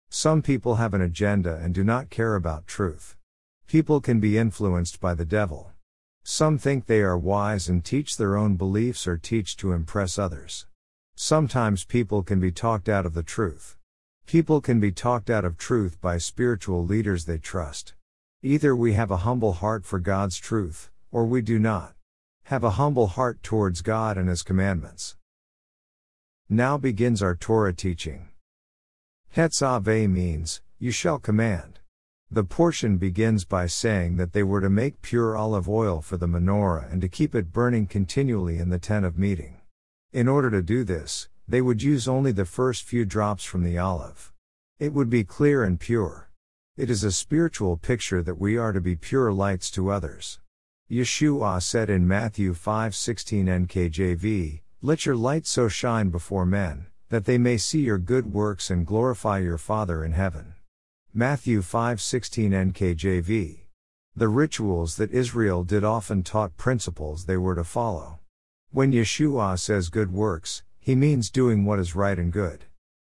Some 0.09 0.41
people 0.41 0.77
have 0.77 0.95
an 0.95 1.01
agenda 1.01 1.59
and 1.61 1.71
do 1.71 1.83
not 1.83 2.09
care 2.09 2.33
about 2.33 2.65
truth. 2.65 3.15
People 3.67 4.01
can 4.01 4.19
be 4.19 4.39
influenced 4.39 4.99
by 4.99 5.13
the 5.13 5.23
devil. 5.23 5.74
Some 6.27 6.57
think 6.57 6.87
they 6.87 7.01
are 7.01 7.15
wise 7.15 7.69
and 7.69 7.85
teach 7.85 8.17
their 8.17 8.35
own 8.35 8.55
beliefs 8.55 9.05
or 9.05 9.15
teach 9.15 9.55
to 9.57 9.73
impress 9.73 10.17
others. 10.17 10.65
Sometimes 11.15 11.85
people 11.85 12.23
can 12.23 12.39
be 12.39 12.51
talked 12.51 12.89
out 12.89 13.05
of 13.05 13.13
the 13.13 13.21
truth. 13.21 13.77
People 14.25 14.59
can 14.59 14.79
be 14.79 14.91
talked 14.91 15.29
out 15.29 15.45
of 15.45 15.55
truth 15.55 16.01
by 16.01 16.17
spiritual 16.17 16.83
leaders 16.83 17.25
they 17.25 17.37
trust. 17.37 17.93
Either 18.41 18.75
we 18.75 18.93
have 18.93 19.11
a 19.11 19.17
humble 19.17 19.53
heart 19.53 19.85
for 19.85 19.99
God's 19.99 20.39
truth, 20.39 20.89
or 21.11 21.27
we 21.27 21.43
do 21.43 21.59
not. 21.59 21.93
Have 22.45 22.63
a 22.63 22.71
humble 22.71 23.05
heart 23.05 23.43
towards 23.43 23.83
God 23.83 24.17
and 24.17 24.27
His 24.27 24.41
commandments. 24.41 25.15
Now 26.49 26.75
begins 26.75 27.21
our 27.21 27.35
Torah 27.35 27.73
teaching. 27.73 28.29
Tetzaveh 29.31 30.09
means, 30.09 30.59
you 30.79 30.89
shall 30.89 31.19
command. 31.19 31.81
The 32.35 32.43
portion 32.43 32.97
begins 32.97 33.45
by 33.45 33.67
saying 33.67 34.17
that 34.17 34.33
they 34.33 34.43
were 34.43 34.59
to 34.59 34.69
make 34.69 35.01
pure 35.01 35.37
olive 35.37 35.69
oil 35.69 36.01
for 36.01 36.17
the 36.17 36.27
menorah 36.27 36.91
and 36.91 36.99
to 36.99 37.07
keep 37.07 37.33
it 37.33 37.53
burning 37.53 37.87
continually 37.87 38.57
in 38.57 38.67
the 38.67 38.77
tent 38.77 39.05
of 39.05 39.17
meeting. 39.17 39.61
In 40.11 40.27
order 40.27 40.51
to 40.51 40.61
do 40.61 40.83
this, 40.83 41.29
they 41.47 41.61
would 41.61 41.81
use 41.81 42.09
only 42.09 42.33
the 42.33 42.43
first 42.43 42.83
few 42.83 43.05
drops 43.05 43.45
from 43.45 43.63
the 43.63 43.77
olive. 43.77 44.33
It 44.79 44.91
would 44.91 45.09
be 45.09 45.23
clear 45.23 45.63
and 45.63 45.79
pure. 45.79 46.29
It 46.75 46.89
is 46.89 47.05
a 47.05 47.13
spiritual 47.13 47.77
picture 47.77 48.21
that 48.23 48.37
we 48.37 48.57
are 48.57 48.73
to 48.73 48.81
be 48.81 48.97
pure 48.97 49.31
lights 49.31 49.71
to 49.71 49.89
others. 49.89 50.41
Yeshua 50.91 51.63
said 51.63 51.89
in 51.89 52.05
Matthew 52.05 52.53
5:16 52.53 53.47
NKJV, 53.47 54.61
"Let 54.81 55.05
your 55.05 55.15
light 55.15 55.47
so 55.47 55.69
shine 55.69 56.09
before 56.09 56.45
men, 56.45 56.87
that 57.07 57.23
they 57.23 57.37
may 57.37 57.55
see 57.55 57.83
your 57.83 57.97
good 57.97 58.33
works 58.33 58.69
and 58.69 58.85
glorify 58.85 59.39
your 59.39 59.57
Father 59.57 60.03
in 60.03 60.11
heaven." 60.11 60.54
Matthew 61.17 61.61
5:16 61.61 62.51
NKJV. 62.51 63.67
The 64.17 64.27
rituals 64.27 64.97
that 64.97 65.11
Israel 65.11 65.63
did 65.63 65.81
often 65.81 66.23
taught 66.23 66.57
principles 66.57 67.23
they 67.23 67.37
were 67.37 67.55
to 67.55 67.63
follow. 67.63 68.19
When 68.71 68.91
Yeshua 68.91 69.57
says 69.57 69.87
good 69.87 70.11
works, 70.11 70.63
he 70.77 70.93
means 70.93 71.31
doing 71.31 71.63
what 71.63 71.79
is 71.79 71.95
right 71.95 72.19
and 72.19 72.33
good. 72.33 72.65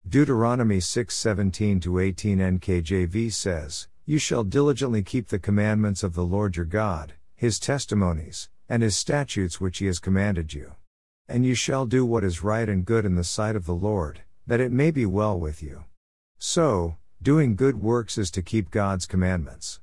Deuteronomy 0.08 0.80
6:17 0.80 1.78
to 1.80 1.98
18 1.98 2.40
NKJV 2.40 3.28
says, 3.28 3.86
"You 4.06 4.16
shall 4.16 4.44
diligently 4.44 5.02
keep 5.02 5.28
the 5.28 5.38
commandments 5.38 6.02
of 6.02 6.14
the 6.14 6.24
Lord 6.24 6.56
your 6.56 6.64
God, 6.64 7.12
his 7.36 7.58
testimonies, 7.58 8.48
and 8.66 8.82
his 8.82 8.96
statutes 8.96 9.60
which 9.60 9.76
he 9.76 9.84
has 9.84 9.98
commanded 9.98 10.54
you. 10.54 10.72
And 11.28 11.44
you 11.44 11.54
shall 11.54 11.84
do 11.84 12.06
what 12.06 12.24
is 12.24 12.42
right 12.42 12.66
and 12.66 12.86
good 12.86 13.04
in 13.04 13.16
the 13.16 13.24
sight 13.24 13.56
of 13.56 13.66
the 13.66 13.74
Lord, 13.74 14.22
that 14.46 14.58
it 14.58 14.72
may 14.72 14.90
be 14.90 15.04
well 15.04 15.38
with 15.38 15.62
you." 15.62 15.84
So, 16.38 16.96
doing 17.22 17.54
good 17.54 17.82
works 17.82 18.16
is 18.16 18.30
to 18.30 18.40
keep 18.40 18.70
God's 18.70 19.04
commandments. 19.04 19.80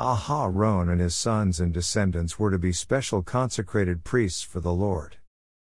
Aharon 0.00 0.90
and 0.90 1.00
his 1.00 1.14
sons 1.14 1.60
and 1.60 1.72
descendants 1.72 2.40
were 2.40 2.50
to 2.50 2.58
be 2.58 2.72
special 2.72 3.22
consecrated 3.22 4.02
priests 4.02 4.42
for 4.42 4.58
the 4.58 4.72
Lord. 4.72 5.18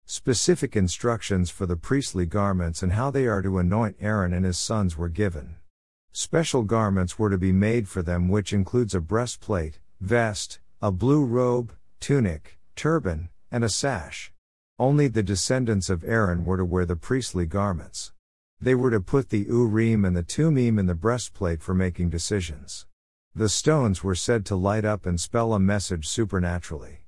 Specific 0.05 0.77
instructions 0.77 1.49
for 1.49 1.65
the 1.65 1.75
priestly 1.75 2.25
garments 2.25 2.81
and 2.81 2.93
how 2.93 3.11
they 3.11 3.27
are 3.27 3.41
to 3.41 3.57
anoint 3.57 3.97
Aaron 3.99 4.31
and 4.31 4.45
his 4.45 4.57
sons 4.57 4.97
were 4.97 5.09
given. 5.09 5.57
Special 6.13 6.63
garments 6.63 7.19
were 7.19 7.29
to 7.29 7.37
be 7.37 7.51
made 7.51 7.89
for 7.89 8.01
them, 8.01 8.29
which 8.29 8.53
includes 8.53 8.95
a 8.95 9.01
breastplate, 9.01 9.79
vest, 9.99 10.59
a 10.81 10.89
blue 10.89 11.25
robe, 11.25 11.73
tunic, 11.99 12.57
turban, 12.77 13.27
and 13.51 13.65
a 13.65 13.69
sash. 13.69 14.31
Only 14.79 15.09
the 15.09 15.21
descendants 15.21 15.89
of 15.89 16.05
Aaron 16.05 16.45
were 16.45 16.57
to 16.57 16.65
wear 16.65 16.85
the 16.85 16.95
priestly 16.95 17.45
garments. 17.45 18.12
They 18.63 18.75
were 18.75 18.91
to 18.91 19.01
put 19.01 19.27
the 19.27 19.45
Urim 19.49 20.05
and 20.05 20.15
the 20.15 20.23
Tumim 20.23 20.79
in 20.79 20.85
the 20.85 20.95
breastplate 20.95 21.61
for 21.61 21.73
making 21.73 22.11
decisions. 22.11 22.85
The 23.35 23.49
stones 23.49 24.05
were 24.05 24.15
said 24.15 24.45
to 24.45 24.55
light 24.55 24.85
up 24.85 25.05
and 25.05 25.19
spell 25.19 25.51
a 25.51 25.59
message 25.59 26.07
supernaturally. 26.07 26.99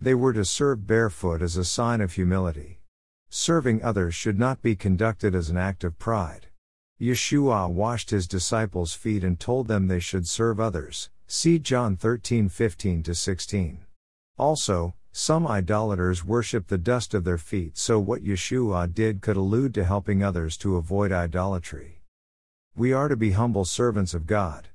They 0.00 0.14
were 0.14 0.32
to 0.32 0.44
serve 0.44 0.86
barefoot 0.86 1.42
as 1.42 1.56
a 1.56 1.64
sign 1.64 2.00
of 2.00 2.12
humility. 2.12 2.78
Serving 3.28 3.82
others 3.82 4.14
should 4.14 4.38
not 4.38 4.62
be 4.62 4.76
conducted 4.76 5.34
as 5.34 5.50
an 5.50 5.56
act 5.56 5.82
of 5.82 5.98
pride. 5.98 6.46
Yeshua 7.00 7.68
washed 7.68 8.10
his 8.10 8.28
disciples' 8.28 8.94
feet 8.94 9.24
and 9.24 9.40
told 9.40 9.66
them 9.66 9.88
they 9.88 9.98
should 9.98 10.28
serve 10.28 10.60
others. 10.60 11.10
See 11.26 11.58
John 11.58 11.96
13:15 11.96 13.16
16. 13.16 13.78
Also, 14.38 14.94
some 15.12 15.46
idolaters 15.46 16.24
worship 16.24 16.68
the 16.68 16.78
dust 16.78 17.14
of 17.14 17.24
their 17.24 17.38
feet, 17.38 17.76
so 17.76 17.98
what 17.98 18.22
Yeshua 18.22 18.92
did 18.92 19.20
could 19.20 19.36
allude 19.36 19.74
to 19.74 19.84
helping 19.84 20.22
others 20.22 20.56
to 20.58 20.76
avoid 20.76 21.12
idolatry. 21.12 22.02
We 22.76 22.92
are 22.92 23.08
to 23.08 23.16
be 23.16 23.32
humble 23.32 23.64
servants 23.64 24.14
of 24.14 24.26
God. 24.26 24.68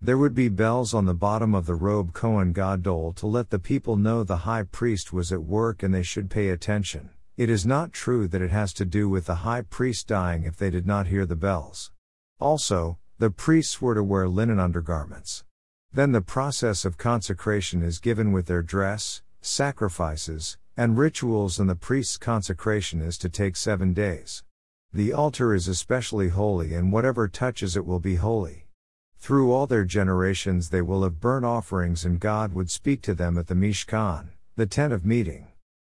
There 0.00 0.18
would 0.18 0.34
be 0.34 0.48
bells 0.48 0.94
on 0.94 1.06
the 1.06 1.14
bottom 1.14 1.54
of 1.54 1.66
the 1.66 1.74
robe 1.74 2.12
Kohen 2.12 2.52
Gadol 2.52 3.14
to 3.14 3.26
let 3.26 3.50
the 3.50 3.58
people 3.58 3.96
know 3.96 4.22
the 4.22 4.38
high 4.38 4.62
priest 4.62 5.12
was 5.12 5.32
at 5.32 5.42
work 5.42 5.82
and 5.82 5.92
they 5.92 6.02
should 6.02 6.30
pay 6.30 6.50
attention. 6.50 7.10
It 7.36 7.50
is 7.50 7.66
not 7.66 7.92
true 7.92 8.28
that 8.28 8.40
it 8.40 8.50
has 8.50 8.72
to 8.74 8.84
do 8.84 9.08
with 9.08 9.26
the 9.26 9.36
high 9.36 9.62
priest 9.62 10.06
dying 10.06 10.44
if 10.44 10.56
they 10.56 10.70
did 10.70 10.86
not 10.86 11.08
hear 11.08 11.26
the 11.26 11.36
bells. 11.36 11.90
Also, 12.38 12.98
the 13.18 13.30
priests 13.30 13.80
were 13.80 13.94
to 13.94 14.02
wear 14.02 14.28
linen 14.28 14.60
undergarments. 14.60 15.44
Then 15.92 16.12
the 16.12 16.20
process 16.20 16.84
of 16.84 16.98
consecration 16.98 17.82
is 17.82 17.98
given 17.98 18.32
with 18.32 18.46
their 18.46 18.62
dress, 18.62 19.22
sacrifices, 19.46 20.58
and 20.76 20.98
rituals, 20.98 21.58
and 21.58 21.70
the 21.70 21.74
priest's 21.74 22.18
consecration 22.18 23.00
is 23.00 23.16
to 23.18 23.28
take 23.28 23.56
seven 23.56 23.92
days. 23.92 24.42
The 24.92 25.12
altar 25.12 25.54
is 25.54 25.68
especially 25.68 26.28
holy, 26.28 26.74
and 26.74 26.92
whatever 26.92 27.28
touches 27.28 27.76
it 27.76 27.86
will 27.86 28.00
be 28.00 28.16
holy. 28.16 28.66
Through 29.18 29.52
all 29.52 29.66
their 29.66 29.84
generations 29.84 30.70
they 30.70 30.82
will 30.82 31.02
have 31.02 31.20
burnt 31.20 31.44
offerings 31.44 32.04
and 32.04 32.20
God 32.20 32.54
would 32.54 32.70
speak 32.70 33.02
to 33.02 33.14
them 33.14 33.36
at 33.38 33.46
the 33.46 33.54
Mishkan, 33.54 34.28
the 34.56 34.66
tent 34.66 34.92
of 34.92 35.04
meeting. 35.04 35.48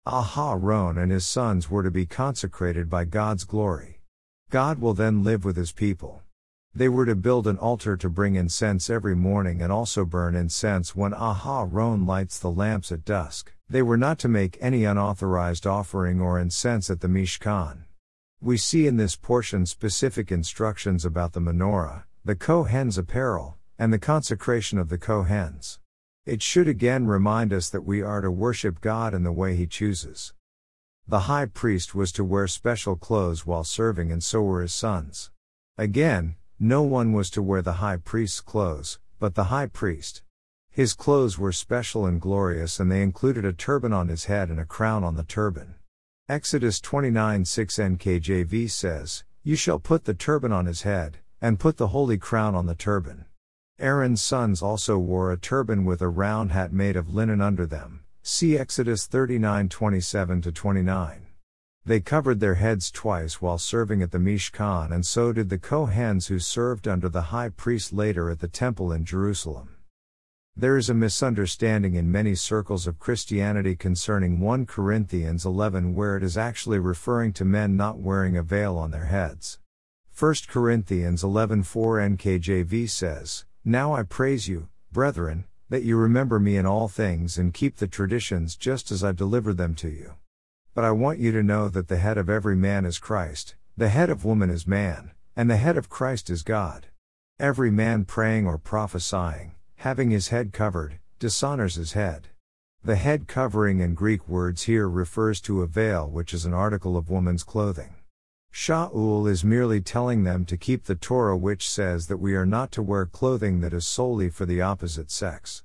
Aharon 0.07 0.97
and 0.97 1.11
his 1.11 1.27
sons 1.27 1.69
were 1.69 1.83
to 1.83 1.91
be 1.91 2.05
consecrated 2.05 2.89
by 2.89 3.05
God's 3.05 3.43
glory. 3.43 4.01
God 4.49 4.79
will 4.79 4.93
then 4.93 5.23
live 5.23 5.45
with 5.45 5.57
his 5.57 5.71
people. 5.71 6.23
They 6.73 6.87
were 6.87 7.05
to 7.05 7.15
build 7.15 7.47
an 7.47 7.57
altar 7.57 7.97
to 7.97 8.09
bring 8.09 8.35
incense 8.35 8.89
every 8.89 9.15
morning 9.15 9.61
and 9.61 9.71
also 9.71 10.05
burn 10.05 10.35
incense 10.35 10.95
when 10.95 11.13
Aharon 11.13 12.07
lights 12.07 12.37
the 12.37 12.51
lamps 12.51 12.91
at 12.91 13.03
dusk. 13.03 13.53
They 13.67 13.81
were 13.81 13.97
not 13.97 14.19
to 14.19 14.27
make 14.27 14.57
any 14.61 14.85
unauthorized 14.85 15.65
offering 15.65 16.21
or 16.21 16.39
incense 16.39 16.89
at 16.89 17.01
the 17.01 17.07
Mishkan. 17.07 17.85
We 18.39 18.57
see 18.57 18.87
in 18.87 18.97
this 18.97 19.15
portion 19.15 19.65
specific 19.65 20.31
instructions 20.31 21.03
about 21.05 21.33
the 21.33 21.41
menorah, 21.41 22.03
the 22.23 22.35
Kohen's 22.35 22.97
apparel, 22.97 23.57
and 23.77 23.91
the 23.91 23.99
consecration 23.99 24.77
of 24.77 24.89
the 24.89 24.97
Kohens. 24.97 25.79
It 26.25 26.41
should 26.41 26.67
again 26.67 27.07
remind 27.07 27.51
us 27.51 27.69
that 27.69 27.85
we 27.85 28.01
are 28.01 28.21
to 28.21 28.29
worship 28.29 28.81
God 28.81 29.13
in 29.13 29.23
the 29.23 29.31
way 29.31 29.55
He 29.55 29.65
chooses. 29.65 30.33
The 31.07 31.21
high 31.21 31.47
priest 31.47 31.95
was 31.95 32.11
to 32.13 32.23
wear 32.23 32.47
special 32.47 32.95
clothes 32.95 33.45
while 33.45 33.63
serving, 33.63 34.11
and 34.11 34.23
so 34.23 34.43
were 34.43 34.61
his 34.61 34.73
sons. 34.73 35.31
Again, 35.75 36.35
no 36.59 36.81
one 36.81 37.13
was 37.13 37.29
to 37.29 37.41
wear 37.41 37.61
the 37.61 37.73
high 37.73 37.97
priest's 37.97 38.41
clothes, 38.41 38.99
but 39.17 39.35
the 39.35 39.45
high 39.45 39.67
priest. 39.67 40.23
His 40.69 40.93
clothes 40.93 41.39
were 41.39 41.51
special 41.51 42.05
and 42.05 42.19
glorious, 42.19 42.79
and 42.79 42.91
they 42.91 43.01
included 43.01 43.45
a 43.45 43.53
turban 43.53 43.93
on 43.93 44.09
his 44.09 44.25
head 44.25 44.49
and 44.49 44.59
a 44.59 44.65
crown 44.65 45.03
on 45.03 45.15
the 45.15 45.23
turban. 45.23 45.75
Exodus 46.27 46.79
29 46.79 47.45
6 47.45 47.75
NKJV 47.77 48.69
says, 48.69 49.23
You 49.43 49.55
shall 49.55 49.79
put 49.79 50.03
the 50.03 50.13
turban 50.13 50.51
on 50.51 50.65
his 50.65 50.81
head, 50.81 51.19
and 51.41 51.59
put 51.59 51.77
the 51.77 51.87
holy 51.87 52.17
crown 52.17 52.55
on 52.55 52.65
the 52.65 52.75
turban. 52.75 53.25
Aaron's 53.79 54.21
sons 54.21 54.61
also 54.61 54.97
wore 54.97 55.31
a 55.31 55.37
turban 55.37 55.85
with 55.85 56.01
a 56.01 56.09
round 56.09 56.51
hat 56.51 56.73
made 56.73 56.97
of 56.97 57.13
linen 57.13 57.39
under 57.39 57.65
them. 57.65 58.03
See 58.21 58.57
Exodus 58.57 59.07
39 59.07 59.69
27 59.69 60.41
29. 60.41 61.28
They 61.85 61.99
covered 61.99 62.39
their 62.39 62.55
heads 62.55 62.91
twice 62.91 63.41
while 63.41 63.57
serving 63.57 64.01
at 64.01 64.11
the 64.11 64.19
Mishkan, 64.19 64.91
and 64.91 65.05
so 65.05 65.33
did 65.33 65.49
the 65.49 65.57
Kohens 65.57 66.27
who 66.27 66.37
served 66.37 66.87
under 66.87 67.09
the 67.09 67.31
high 67.33 67.49
priest 67.49 67.93
later 67.93 68.29
at 68.29 68.39
the 68.39 68.47
temple 68.47 68.91
in 68.91 69.05
Jerusalem. 69.05 69.75
There 70.55 70.75
is 70.75 70.89
a 70.89 70.93
misunderstanding 70.93 71.95
in 71.95 72.11
many 72.11 72.35
circles 72.35 72.85
of 72.85 72.99
Christianity 72.99 73.75
concerning 73.75 74.39
1 74.39 74.65
Corinthians 74.65 75.45
11 75.45 75.95
where 75.95 76.17
it 76.17 76.23
is 76.23 76.37
actually 76.37 76.79
referring 76.79 77.31
to 77.33 77.45
men 77.45 77.77
not 77.77 77.97
wearing 77.97 78.35
a 78.35 78.43
veil 78.43 78.77
on 78.77 78.91
their 78.91 79.05
heads. 79.05 79.59
1 80.13 80.35
Corinthians 80.49 81.23
11:4 81.23 81.99
NKJV 82.01 82.87
says, 82.87 83.45
"Now 83.63 83.93
I 83.93 84.03
praise 84.03 84.49
you, 84.49 84.67
brethren, 84.91 85.45
that 85.69 85.83
you 85.83 85.95
remember 85.95 86.39
me 86.39 86.57
in 86.57 86.65
all 86.65 86.89
things 86.89 87.37
and 87.37 87.53
keep 87.53 87.77
the 87.77 87.87
traditions 87.87 88.57
just 88.57 88.91
as 88.91 89.03
I 89.03 89.13
delivered 89.13 89.55
them 89.55 89.75
to 89.75 89.87
you. 89.87 90.15
But 90.73 90.83
I 90.83 90.91
want 90.91 91.19
you 91.19 91.31
to 91.31 91.43
know 91.43 91.67
that 91.67 91.87
the 91.87 91.97
head 91.97 92.17
of 92.17 92.29
every 92.29 92.55
man 92.55 92.85
is 92.85 92.99
Christ, 92.99 93.55
the 93.75 93.89
head 93.89 94.09
of 94.09 94.23
woman 94.23 94.49
is 94.49 94.67
man, 94.67 95.11
and 95.35 95.49
the 95.49 95.57
head 95.57 95.77
of 95.77 95.89
Christ 95.89 96.29
is 96.29 96.43
God. 96.43 96.87
Every 97.39 97.71
man 97.71 98.05
praying 98.05 98.45
or 98.45 98.57
prophesying, 98.57 99.55
having 99.77 100.11
his 100.11 100.27
head 100.27 100.53
covered, 100.53 100.99
dishonors 101.19 101.75
his 101.75 101.93
head." 101.93 102.27
The 102.83 102.95
head 102.95 103.27
covering 103.27 103.79
in 103.79 103.93
Greek 103.93 104.27
words 104.27 104.63
here 104.63 104.87
refers 104.87 105.41
to 105.41 105.61
a 105.61 105.67
veil, 105.67 106.09
which 106.09 106.33
is 106.33 106.45
an 106.45 106.53
article 106.53 106.95
of 106.95 107.09
woman's 107.09 107.43
clothing. 107.43 107.95
Shaul 108.53 109.29
is 109.29 109.43
merely 109.43 109.81
telling 109.81 110.23
them 110.23 110.45
to 110.45 110.57
keep 110.57 110.85
the 110.85 110.95
Torah, 110.95 111.37
which 111.37 111.69
says 111.69 112.07
that 112.07 112.17
we 112.17 112.35
are 112.35 112.45
not 112.45 112.71
to 112.71 112.81
wear 112.81 113.05
clothing 113.05 113.59
that 113.61 113.73
is 113.73 113.85
solely 113.85 114.29
for 114.29 114.45
the 114.45 114.61
opposite 114.61 115.11
sex. 115.11 115.63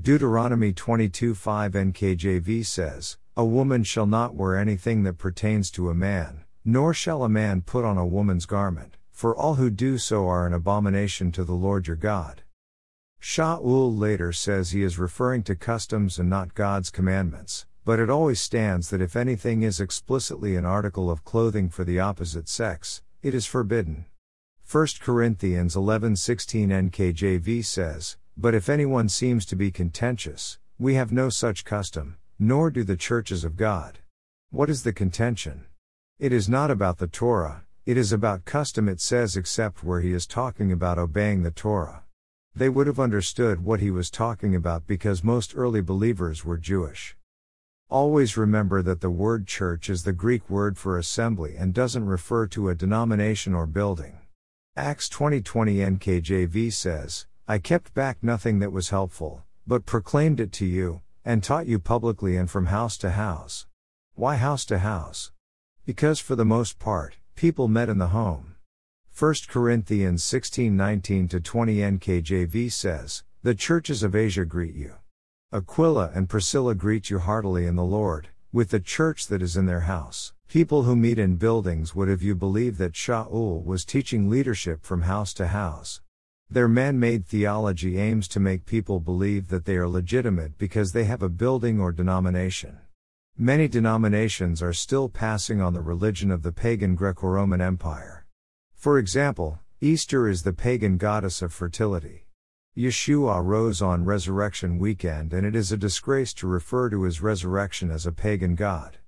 Deuteronomy 0.00 0.72
22:5 0.72 1.74
NKJV 1.74 2.62
says, 2.64 3.16
A 3.38 3.44
woman 3.44 3.84
shall 3.84 4.06
not 4.06 4.34
wear 4.34 4.56
anything 4.56 5.02
that 5.02 5.18
pertains 5.18 5.70
to 5.72 5.90
a 5.90 5.94
man, 5.94 6.44
nor 6.64 6.94
shall 6.94 7.22
a 7.22 7.28
man 7.28 7.60
put 7.60 7.84
on 7.84 7.98
a 7.98 8.06
woman's 8.06 8.46
garment, 8.46 8.96
for 9.12 9.36
all 9.36 9.56
who 9.56 9.68
do 9.68 9.98
so 9.98 10.26
are 10.26 10.46
an 10.46 10.54
abomination 10.54 11.30
to 11.32 11.44
the 11.44 11.52
Lord 11.52 11.86
your 11.86 11.96
God. 11.96 12.44
Shaul 13.20 13.98
later 13.98 14.32
says 14.32 14.70
he 14.70 14.82
is 14.82 14.98
referring 14.98 15.42
to 15.42 15.54
customs 15.54 16.18
and 16.18 16.30
not 16.30 16.54
God's 16.54 16.88
commandments, 16.88 17.66
but 17.84 18.00
it 18.00 18.08
always 18.08 18.40
stands 18.40 18.88
that 18.88 19.02
if 19.02 19.14
anything 19.14 19.62
is 19.62 19.80
explicitly 19.80 20.56
an 20.56 20.64
article 20.64 21.10
of 21.10 21.22
clothing 21.22 21.68
for 21.68 21.84
the 21.84 22.00
opposite 22.00 22.48
sex, 22.48 23.02
it 23.22 23.34
is 23.34 23.44
forbidden. 23.44 24.06
1 24.64 24.86
Corinthians 25.02 25.76
11:16 25.76 26.72
NKJV 26.72 27.62
says, 27.62 28.16
"But 28.34 28.54
if 28.54 28.70
anyone 28.70 29.10
seems 29.10 29.44
to 29.44 29.56
be 29.56 29.70
contentious, 29.70 30.58
we 30.78 30.94
have 30.94 31.12
no 31.12 31.28
such 31.28 31.66
custom, 31.66 32.16
nor 32.38 32.70
do 32.70 32.84
the 32.84 32.96
churches 32.96 33.44
of 33.44 33.56
God." 33.56 33.98
What 34.50 34.70
is 34.70 34.82
the 34.82 34.92
contention? 34.92 35.66
It 36.18 36.32
is 36.32 36.48
not 36.48 36.70
about 36.70 36.98
the 36.98 37.06
Torah, 37.06 37.64
it 37.84 37.96
is 37.96 38.12
about 38.12 38.44
custom 38.44 38.88
it 38.88 39.00
says 39.00 39.36
except 39.36 39.84
where 39.84 40.00
he 40.00 40.12
is 40.12 40.26
talking 40.26 40.72
about 40.72 40.98
obeying 40.98 41.42
the 41.42 41.50
Torah. 41.50 42.02
They 42.54 42.68
would 42.68 42.86
have 42.86 42.98
understood 42.98 43.62
what 43.62 43.80
he 43.80 43.90
was 43.90 44.10
talking 44.10 44.54
about 44.54 44.86
because 44.86 45.22
most 45.22 45.54
early 45.54 45.82
believers 45.82 46.44
were 46.44 46.56
Jewish. 46.56 47.16
Always 47.88 48.36
remember 48.36 48.82
that 48.82 49.00
the 49.00 49.10
word 49.10 49.46
church 49.46 49.88
is 49.88 50.02
the 50.02 50.12
Greek 50.12 50.50
word 50.50 50.76
for 50.76 50.98
assembly 50.98 51.54
and 51.56 51.72
doesn't 51.72 52.06
refer 52.06 52.46
to 52.48 52.68
a 52.68 52.74
denomination 52.74 53.54
or 53.54 53.66
building. 53.66 54.18
Acts 54.74 55.08
2020 55.08 55.76
NKJV 55.76 56.72
says, 56.72 57.26
I 57.46 57.58
kept 57.58 57.94
back 57.94 58.18
nothing 58.22 58.58
that 58.58 58.72
was 58.72 58.88
helpful, 58.88 59.44
but 59.66 59.86
proclaimed 59.86 60.40
it 60.40 60.50
to 60.52 60.66
you, 60.66 61.02
and 61.26 61.42
taught 61.42 61.66
you 61.66 61.80
publicly 61.80 62.36
and 62.36 62.48
from 62.48 62.66
house 62.66 62.96
to 62.96 63.10
house. 63.10 63.66
Why 64.14 64.36
house 64.36 64.64
to 64.66 64.78
house? 64.78 65.32
Because 65.84 66.20
for 66.20 66.36
the 66.36 66.44
most 66.44 66.78
part, 66.78 67.16
people 67.34 67.66
met 67.66 67.88
in 67.88 67.98
the 67.98 68.14
home. 68.14 68.54
1 69.12 69.34
Corinthians 69.48 70.22
16:19 70.22 71.26
to 71.28 71.40
20 71.40 71.82
NKJV 71.82 72.70
says, 72.70 73.24
"The 73.42 73.56
churches 73.56 74.04
of 74.04 74.14
Asia 74.14 74.44
greet 74.44 74.76
you. 74.76 74.94
Aquila 75.52 76.12
and 76.14 76.28
Priscilla 76.28 76.76
greet 76.76 77.10
you 77.10 77.18
heartily 77.18 77.66
in 77.66 77.74
the 77.74 77.82
Lord, 77.84 78.28
with 78.52 78.70
the 78.70 78.78
church 78.78 79.26
that 79.26 79.42
is 79.42 79.56
in 79.56 79.66
their 79.66 79.80
house. 79.80 80.32
People 80.46 80.84
who 80.84 80.94
meet 80.94 81.18
in 81.18 81.34
buildings 81.34 81.92
would 81.92 82.08
have 82.08 82.22
you 82.22 82.36
believe 82.36 82.78
that 82.78 82.92
Shaul 82.92 83.64
was 83.64 83.84
teaching 83.84 84.30
leadership 84.30 84.84
from 84.84 85.02
house 85.02 85.34
to 85.34 85.48
house. 85.48 86.00
Their 86.48 86.68
man 86.68 87.00
made 87.00 87.26
theology 87.26 87.98
aims 87.98 88.28
to 88.28 88.38
make 88.38 88.66
people 88.66 89.00
believe 89.00 89.48
that 89.48 89.64
they 89.64 89.76
are 89.76 89.88
legitimate 89.88 90.56
because 90.58 90.92
they 90.92 91.02
have 91.04 91.22
a 91.22 91.28
building 91.28 91.80
or 91.80 91.90
denomination. 91.90 92.78
Many 93.36 93.66
denominations 93.66 94.62
are 94.62 94.72
still 94.72 95.08
passing 95.08 95.60
on 95.60 95.74
the 95.74 95.82
religion 95.82 96.30
of 96.30 96.42
the 96.42 96.52
pagan 96.52 96.94
Greco 96.94 97.26
Roman 97.26 97.60
Empire. 97.60 98.26
For 98.74 98.98
example, 98.98 99.58
Easter 99.80 100.28
is 100.28 100.44
the 100.44 100.52
pagan 100.52 100.98
goddess 100.98 101.42
of 101.42 101.52
fertility. 101.52 102.26
Yeshua 102.76 103.44
rose 103.44 103.82
on 103.82 104.04
resurrection 104.04 104.78
weekend 104.78 105.32
and 105.32 105.44
it 105.44 105.56
is 105.56 105.72
a 105.72 105.76
disgrace 105.76 106.32
to 106.34 106.46
refer 106.46 106.88
to 106.90 107.02
his 107.02 107.20
resurrection 107.20 107.90
as 107.90 108.06
a 108.06 108.12
pagan 108.12 108.54
god. 108.54 108.98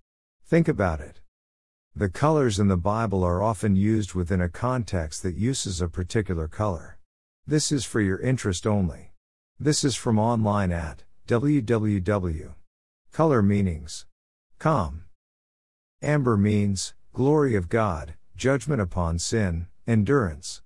Think 0.45 0.67
about 0.67 1.01
it. 1.01 1.21
The 1.95 2.09
colors 2.09 2.59
in 2.59 2.67
the 2.67 2.77
Bible 2.77 3.23
are 3.23 3.43
often 3.43 3.77
used 3.77 4.15
within 4.15 4.41
a 4.41 4.49
context 4.49 5.23
that 5.23 5.37
uses 5.37 5.81
a 5.81 5.89
particular 5.89 6.49
color. 6.49 6.98
This 7.49 7.73
is 7.73 7.87
for 7.87 8.03
your 8.03 8.21
interest 8.21 8.67
only. 8.67 9.13
This 9.59 9.83
is 9.83 9.95
from 9.95 10.19
online 10.19 10.71
at 10.71 11.05
www. 11.27 12.53
Color 13.11 13.43
meanings. 13.43 14.05
Com. 14.59 15.05
Amber 16.03 16.37
means 16.37 16.93
glory 17.15 17.55
of 17.55 17.71
God, 17.71 18.17
judgment 18.37 18.83
upon 18.83 19.19
sin, 19.19 19.67
endurance. 19.87 20.61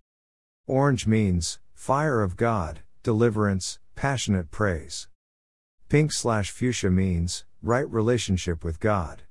Orange 0.67 1.07
means 1.07 1.61
fire 1.73 2.21
of 2.21 2.37
God, 2.37 2.81
deliverance, 3.05 3.79
passionate 3.95 4.51
praise. 4.51 5.07
Pink 5.89 6.13
slash 6.13 6.51
fuchsia 6.51 6.91
means 6.91 7.45
right 7.63 7.89
relationship 7.89 8.65
with 8.65 8.81
God. 8.81 9.23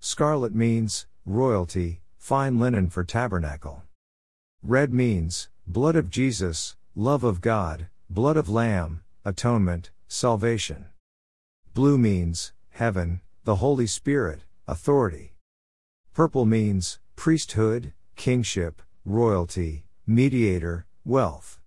Scarlet 0.00 0.52
means 0.52 1.06
royalty, 1.24 2.00
fine 2.16 2.58
linen 2.58 2.90
for 2.90 3.04
tabernacle. 3.04 3.84
Red 4.64 4.92
means 4.92 5.48
blood 5.72 5.96
of 5.96 6.10
Jesus, 6.10 6.76
love 6.94 7.24
of 7.24 7.40
God, 7.40 7.86
blood 8.10 8.36
of 8.36 8.50
Lamb, 8.50 9.00
atonement, 9.24 9.90
salvation. 10.06 10.84
Blue 11.72 11.96
means 11.96 12.52
heaven, 12.68 13.22
the 13.44 13.56
Holy 13.56 13.86
Spirit, 13.86 14.40
authority. 14.68 15.32
Purple 16.12 16.44
means 16.44 16.98
priesthood, 17.16 17.94
kingship, 18.16 18.82
royalty, 19.06 19.84
mediator, 20.06 20.84
wealth. 21.06 21.58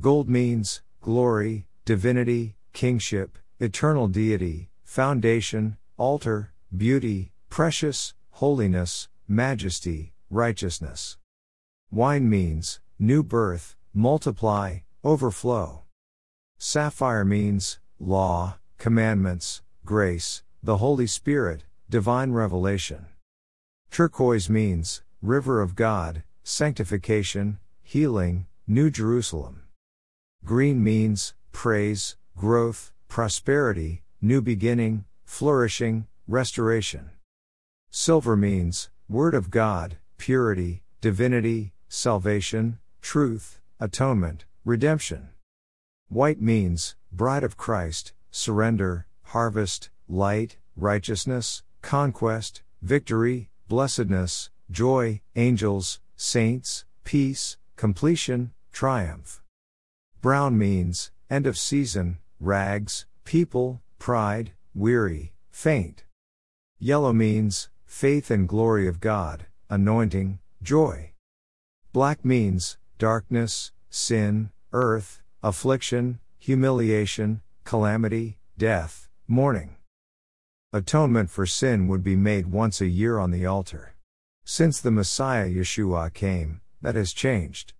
Gold 0.00 0.30
means 0.30 0.80
glory, 1.02 1.66
divinity, 1.84 2.56
kingship, 2.72 3.36
eternal 3.60 4.08
deity, 4.08 4.70
foundation, 4.82 5.76
altar, 5.98 6.52
beauty, 6.74 7.32
precious, 7.50 8.14
holiness, 8.30 9.08
majesty, 9.28 10.14
righteousness. 10.30 11.18
Wine 11.90 12.30
means 12.30 12.80
new 12.98 13.22
birth, 13.22 13.76
multiply, 13.92 14.78
overflow. 15.04 15.82
Sapphire 16.58 17.24
means 17.24 17.78
law, 18.00 18.58
commandments, 18.78 19.62
grace, 19.84 20.42
the 20.62 20.78
Holy 20.78 21.06
Spirit, 21.06 21.64
divine 21.90 22.32
revelation. 22.32 23.06
Turquoise 23.90 24.48
means 24.48 25.02
river 25.22 25.60
of 25.60 25.74
God, 25.74 26.22
sanctification, 26.42 27.58
healing, 27.82 28.46
New 28.66 28.90
Jerusalem. 28.90 29.62
Green 30.44 30.82
means 30.82 31.34
praise, 31.52 32.16
growth, 32.36 32.92
prosperity, 33.08 34.02
new 34.20 34.40
beginning, 34.40 35.04
flourishing, 35.24 36.06
restoration. 36.26 37.10
Silver 37.90 38.36
means 38.36 38.90
word 39.08 39.34
of 39.34 39.50
God, 39.50 39.98
purity, 40.18 40.82
divinity, 41.00 41.72
salvation, 41.88 42.78
truth, 43.06 43.60
atonement, 43.78 44.44
redemption. 44.64 45.28
White 46.08 46.40
means 46.40 46.96
bride 47.12 47.44
of 47.44 47.56
Christ, 47.56 48.12
surrender, 48.32 49.06
harvest, 49.22 49.90
light, 50.08 50.56
righteousness, 50.76 51.62
conquest, 51.82 52.62
victory, 52.82 53.48
blessedness, 53.68 54.50
joy, 54.72 55.20
angels, 55.36 56.00
saints, 56.16 56.84
peace, 57.04 57.58
completion, 57.76 58.50
triumph. 58.72 59.40
Brown 60.20 60.58
means 60.58 61.12
end 61.30 61.46
of 61.46 61.56
season, 61.56 62.18
rags, 62.40 63.06
people, 63.24 63.82
pride, 64.00 64.50
weary, 64.74 65.32
faint. 65.52 66.02
Yellow 66.80 67.12
means 67.12 67.68
faith 67.84 68.32
and 68.32 68.48
glory 68.48 68.88
of 68.88 68.98
God, 68.98 69.46
anointing, 69.70 70.40
joy. 70.60 71.12
Black 71.92 72.24
means 72.24 72.78
darkness, 72.98 73.72
sin, 73.90 74.50
earth, 74.72 75.22
affliction, 75.42 76.18
humiliation, 76.38 77.40
calamity, 77.64 78.38
death, 78.58 79.08
mourning. 79.26 79.76
Atonement 80.72 81.30
for 81.30 81.46
sin 81.46 81.88
would 81.88 82.02
be 82.02 82.16
made 82.16 82.46
once 82.46 82.80
a 82.80 82.86
year 82.86 83.18
on 83.18 83.30
the 83.30 83.46
altar. 83.46 83.94
Since 84.44 84.80
the 84.80 84.90
Messiah 84.90 85.48
Yeshua 85.48 86.12
came, 86.12 86.60
that 86.82 86.94
has 86.94 87.12
changed. 87.12 87.72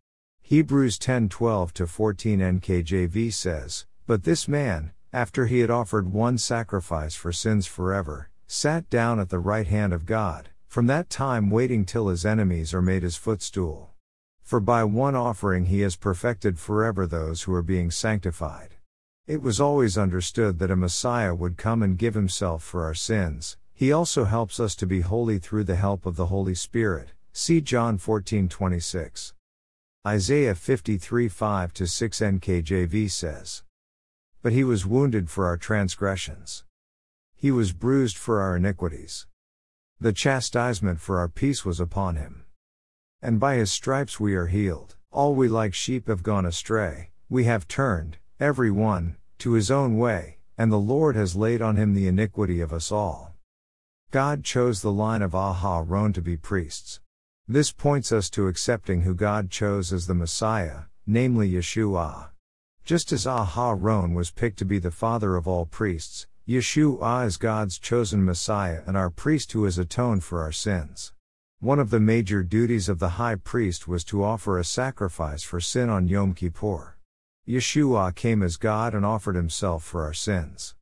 Hebrews 0.43 0.99
10:12 0.99 1.73
to 1.75 1.87
14 1.87 2.41
NKJV 2.41 3.33
says, 3.33 3.87
"But 4.07 4.25
this 4.25 4.47
man, 4.47 4.93
after 5.13 5.47
he 5.47 5.61
had 5.61 5.71
offered 5.71 6.13
one 6.13 6.39
sacrifice 6.39 7.15
for 7.15 7.33
sins 7.33 7.67
forever, 7.67 8.31
sat 8.47 8.89
down 8.91 9.19
at 9.19 9.29
the 9.29 9.39
right 9.39 9.67
hand 9.67 9.93
of 9.93 10.07
God, 10.07 10.51
from 10.69 10.87
that 10.87 11.11
time 11.11 11.51
waiting 11.51 11.85
till 11.85 12.09
his 12.09 12.25
enemies 12.25 12.75
are 12.75 12.83
made 12.83 13.03
his 13.03 13.17
footstool. 13.17 13.96
For 14.47 14.61
by 14.61 14.85
one 14.85 15.17
offering 15.17 15.65
he 15.65 15.81
has 15.81 15.97
perfected 15.97 16.57
forever 16.57 17.05
those 17.05 17.43
who 17.43 17.53
are 17.53 17.63
being 17.63 17.91
sanctified." 17.91 18.77
It 19.27 19.43
was 19.43 19.61
always 19.61 19.99
understood 19.99 20.61
that 20.61 20.71
a 20.71 20.77
Messiah 20.77 21.35
would 21.35 21.57
come 21.57 21.83
and 21.83 21.99
give 21.99 22.15
himself 22.15 22.63
for 22.63 22.85
our 22.85 22.95
sins, 22.95 23.57
he 23.75 23.91
also 23.91 24.23
helps 24.23 24.61
us 24.61 24.77
to 24.77 24.87
be 24.87 25.01
holy 25.01 25.41
through 25.41 25.65
the 25.65 25.75
help 25.75 26.07
of 26.07 26.15
the 26.15 26.27
Holy 26.27 26.55
Spirit. 26.55 27.13
See 27.33 27.61
John 27.61 27.99
14:26. 27.99 29.35
Isaiah 30.07 30.55
53 30.55 31.29
5 31.29 31.73
6 31.85 32.21
NKJV 32.21 33.11
says. 33.11 33.65
But 34.43 34.53
he 34.53 34.63
was 34.63 34.87
wounded 34.87 35.29
for 35.29 35.47
our 35.47 35.57
transgressions. 35.57 36.65
He 37.35 37.51
was 37.51 37.73
bruised 37.73 38.17
for 38.17 38.41
our 38.41 38.55
iniquities. 38.55 39.27
The 39.99 40.13
chastisement 40.13 41.01
for 41.01 41.19
our 41.19 41.29
peace 41.29 41.65
was 41.65 41.81
upon 41.81 42.15
him. 42.15 42.46
And 43.23 43.41
by 43.41 43.57
his 43.57 43.73
stripes 43.73 44.21
we 44.21 44.35
are 44.35 44.47
healed. 44.47 44.97
All 45.11 45.35
we 45.35 45.49
like 45.49 45.75
sheep 45.75 46.09
have 46.09 46.23
gone 46.23 46.45
astray, 46.45 47.11
we 47.29 47.45
have 47.45 47.67
turned, 47.67 48.19
every 48.39 48.71
one, 48.71 49.17
to 49.39 49.53
his 49.53 49.71
own 49.71 49.97
way, 49.97 50.39
and 50.59 50.71
the 50.71 50.79
Lord 50.79 51.17
has 51.17 51.35
laid 51.35 51.63
on 51.63 51.77
him 51.77 51.95
the 51.95 52.07
iniquity 52.07 52.61
of 52.61 52.73
us 52.73 52.93
all. 52.93 53.35
God 54.11 54.45
chose 54.45 54.83
the 54.83 54.93
line 54.93 55.23
of 55.23 55.33
Aharon 55.33 56.15
to 56.15 56.23
be 56.23 56.37
priests. 56.37 57.01
This 57.49 57.73
points 57.73 58.13
us 58.13 58.29
to 58.31 58.49
accepting 58.49 59.03
who 59.03 59.15
God 59.15 59.51
chose 59.51 59.93
as 59.93 60.07
the 60.07 60.15
Messiah, 60.15 60.83
namely 61.07 61.51
Yeshua. 61.51 62.31
Just 62.85 63.13
as 63.13 63.25
Aharon 63.25 64.15
was 64.15 64.31
picked 64.31 64.59
to 64.59 64.65
be 64.65 64.79
the 64.79 64.91
father 64.91 65.37
of 65.37 65.49
all 65.49 65.67
priests, 65.67 66.27
Yeshua 66.47 67.27
is 67.27 67.37
God's 67.37 67.79
chosen 67.79 68.25
Messiah 68.25 68.83
and 68.87 68.97
our 68.97 69.11
priest 69.11 69.53
who 69.53 69.65
has 69.65 69.79
atoned 69.79 70.23
for 70.23 70.43
our 70.43 70.53
sins. 70.53 71.13
One 71.61 71.79
of 71.79 71.89
the 71.89 72.01
major 72.01 72.43
duties 72.43 72.87
of 72.87 72.99
the 72.99 73.17
high 73.17 73.37
priest 73.37 73.89
was 73.89 74.05
to 74.05 74.23
offer 74.23 74.59
a 74.59 74.65
sacrifice 74.65 75.43
for 75.43 75.59
sin 75.59 75.89
on 75.89 76.07
Yom 76.07 76.35
Kippur. 76.35 76.99
Yeshua 77.49 78.15
came 78.15 78.43
as 78.43 78.59
God 78.59 78.95
and 78.95 79.07
offered 79.07 79.37
himself 79.37 79.83
for 79.83 80.03
our 80.03 80.13
sins. 80.13 80.75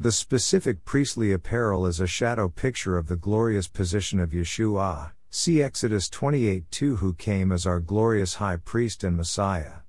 The 0.00 0.10
specific 0.10 0.86
priestly 0.86 1.32
apparel 1.32 1.84
is 1.84 2.00
a 2.00 2.06
shadow 2.06 2.48
picture 2.48 2.96
of 2.96 3.08
the 3.08 3.16
glorious 3.16 3.68
position 3.68 4.18
of 4.18 4.30
Yeshua. 4.30 5.12
See 5.28 5.62
Exodus 5.62 6.08
28 6.08 6.70
2 6.70 6.96
who 6.96 7.12
came 7.12 7.52
as 7.52 7.66
our 7.66 7.80
glorious 7.80 8.36
high 8.36 8.56
priest 8.56 9.04
and 9.04 9.18
Messiah. 9.18 9.80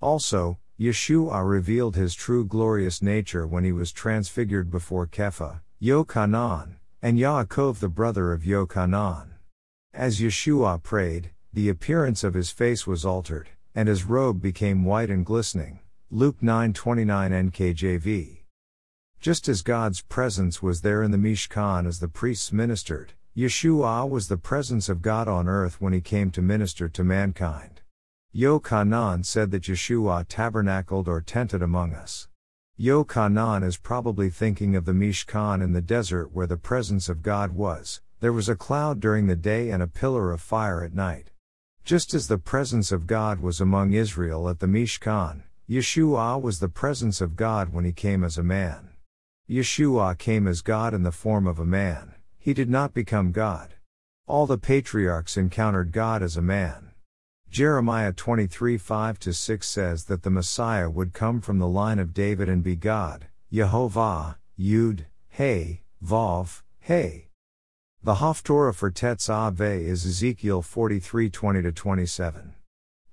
Also, 0.00 0.58
Yeshua 0.80 1.46
revealed 1.46 1.96
his 1.96 2.14
true 2.14 2.46
glorious 2.46 3.02
nature 3.02 3.46
when 3.46 3.64
he 3.64 3.72
was 3.72 3.92
transfigured 3.92 4.70
before 4.70 5.06
Kepha, 5.06 5.60
Yochanan, 5.82 6.76
and 7.02 7.18
Yaakov 7.18 7.80
the 7.80 7.90
brother 7.90 8.32
of 8.32 8.44
Yochanan. 8.44 9.29
As 9.92 10.20
Yeshua 10.20 10.80
prayed, 10.82 11.30
the 11.52 11.68
appearance 11.68 12.22
of 12.22 12.34
his 12.34 12.50
face 12.50 12.86
was 12.86 13.04
altered, 13.04 13.48
and 13.74 13.88
his 13.88 14.04
robe 14.04 14.40
became 14.40 14.84
white 14.84 15.10
and 15.10 15.26
glistening. 15.26 15.80
Luke 16.10 16.40
9:29 16.40 17.32
NKJV. 17.32 18.44
Just 19.20 19.48
as 19.48 19.62
God's 19.62 20.00
presence 20.00 20.62
was 20.62 20.80
there 20.80 21.02
in 21.02 21.10
the 21.10 21.18
Mishkan 21.18 21.86
as 21.86 21.98
the 21.98 22.08
priests 22.08 22.52
ministered, 22.52 23.14
Yeshua 23.36 24.08
was 24.08 24.28
the 24.28 24.36
presence 24.36 24.88
of 24.88 25.02
God 25.02 25.26
on 25.26 25.48
earth 25.48 25.80
when 25.80 25.92
he 25.92 26.00
came 26.00 26.30
to 26.30 26.40
minister 26.40 26.88
to 26.88 27.04
mankind. 27.04 27.82
Yochanan 28.34 29.24
said 29.24 29.50
that 29.50 29.64
Yeshua 29.64 30.24
tabernacled 30.28 31.08
or 31.08 31.20
tented 31.20 31.62
among 31.62 31.94
us. 31.94 32.28
Yochanan 32.78 33.64
is 33.64 33.76
probably 33.76 34.30
thinking 34.30 34.76
of 34.76 34.84
the 34.84 34.94
Mishkan 34.94 35.60
in 35.60 35.72
the 35.72 35.82
desert 35.82 36.32
where 36.32 36.46
the 36.46 36.56
presence 36.56 37.08
of 37.08 37.22
God 37.22 37.52
was. 37.52 38.00
There 38.20 38.34
was 38.34 38.50
a 38.50 38.54
cloud 38.54 39.00
during 39.00 39.26
the 39.26 39.34
day 39.34 39.70
and 39.70 39.82
a 39.82 39.86
pillar 39.86 40.30
of 40.30 40.42
fire 40.42 40.84
at 40.84 40.94
night. 40.94 41.30
Just 41.84 42.12
as 42.12 42.28
the 42.28 42.36
presence 42.36 42.92
of 42.92 43.06
God 43.06 43.40
was 43.40 43.62
among 43.62 43.94
Israel 43.94 44.46
at 44.50 44.58
the 44.58 44.66
Mishkan, 44.66 45.44
Yeshua 45.66 46.40
was 46.40 46.60
the 46.60 46.68
presence 46.68 47.22
of 47.22 47.34
God 47.34 47.72
when 47.72 47.86
he 47.86 47.92
came 47.92 48.22
as 48.22 48.36
a 48.36 48.42
man. 48.42 48.90
Yeshua 49.48 50.18
came 50.18 50.46
as 50.46 50.60
God 50.60 50.92
in 50.92 51.02
the 51.02 51.10
form 51.10 51.46
of 51.46 51.58
a 51.58 51.64
man, 51.64 52.14
he 52.38 52.52
did 52.52 52.68
not 52.68 52.92
become 52.92 53.32
God. 53.32 53.76
All 54.26 54.46
the 54.46 54.58
patriarchs 54.58 55.38
encountered 55.38 55.90
God 55.90 56.22
as 56.22 56.36
a 56.36 56.42
man. 56.42 56.90
Jeremiah 57.50 58.12
23 58.12 58.76
5 58.76 59.18
6 59.22 59.66
says 59.66 60.04
that 60.04 60.24
the 60.24 60.30
Messiah 60.30 60.90
would 60.90 61.14
come 61.14 61.40
from 61.40 61.58
the 61.58 61.66
line 61.66 61.98
of 61.98 62.12
David 62.12 62.50
and 62.50 62.62
be 62.62 62.76
God, 62.76 63.28
Yehovah, 63.50 64.36
Yud, 64.58 65.06
Hey, 65.30 65.84
Vav, 66.04 66.60
Hey. 66.80 67.29
The 68.02 68.14
Haftorah 68.14 68.74
for 68.74 68.90
Tetzaveh 68.90 69.84
is 69.84 70.06
Ezekiel 70.06 70.62
43 70.62 71.28
20 71.28 71.70
27. 71.70 72.54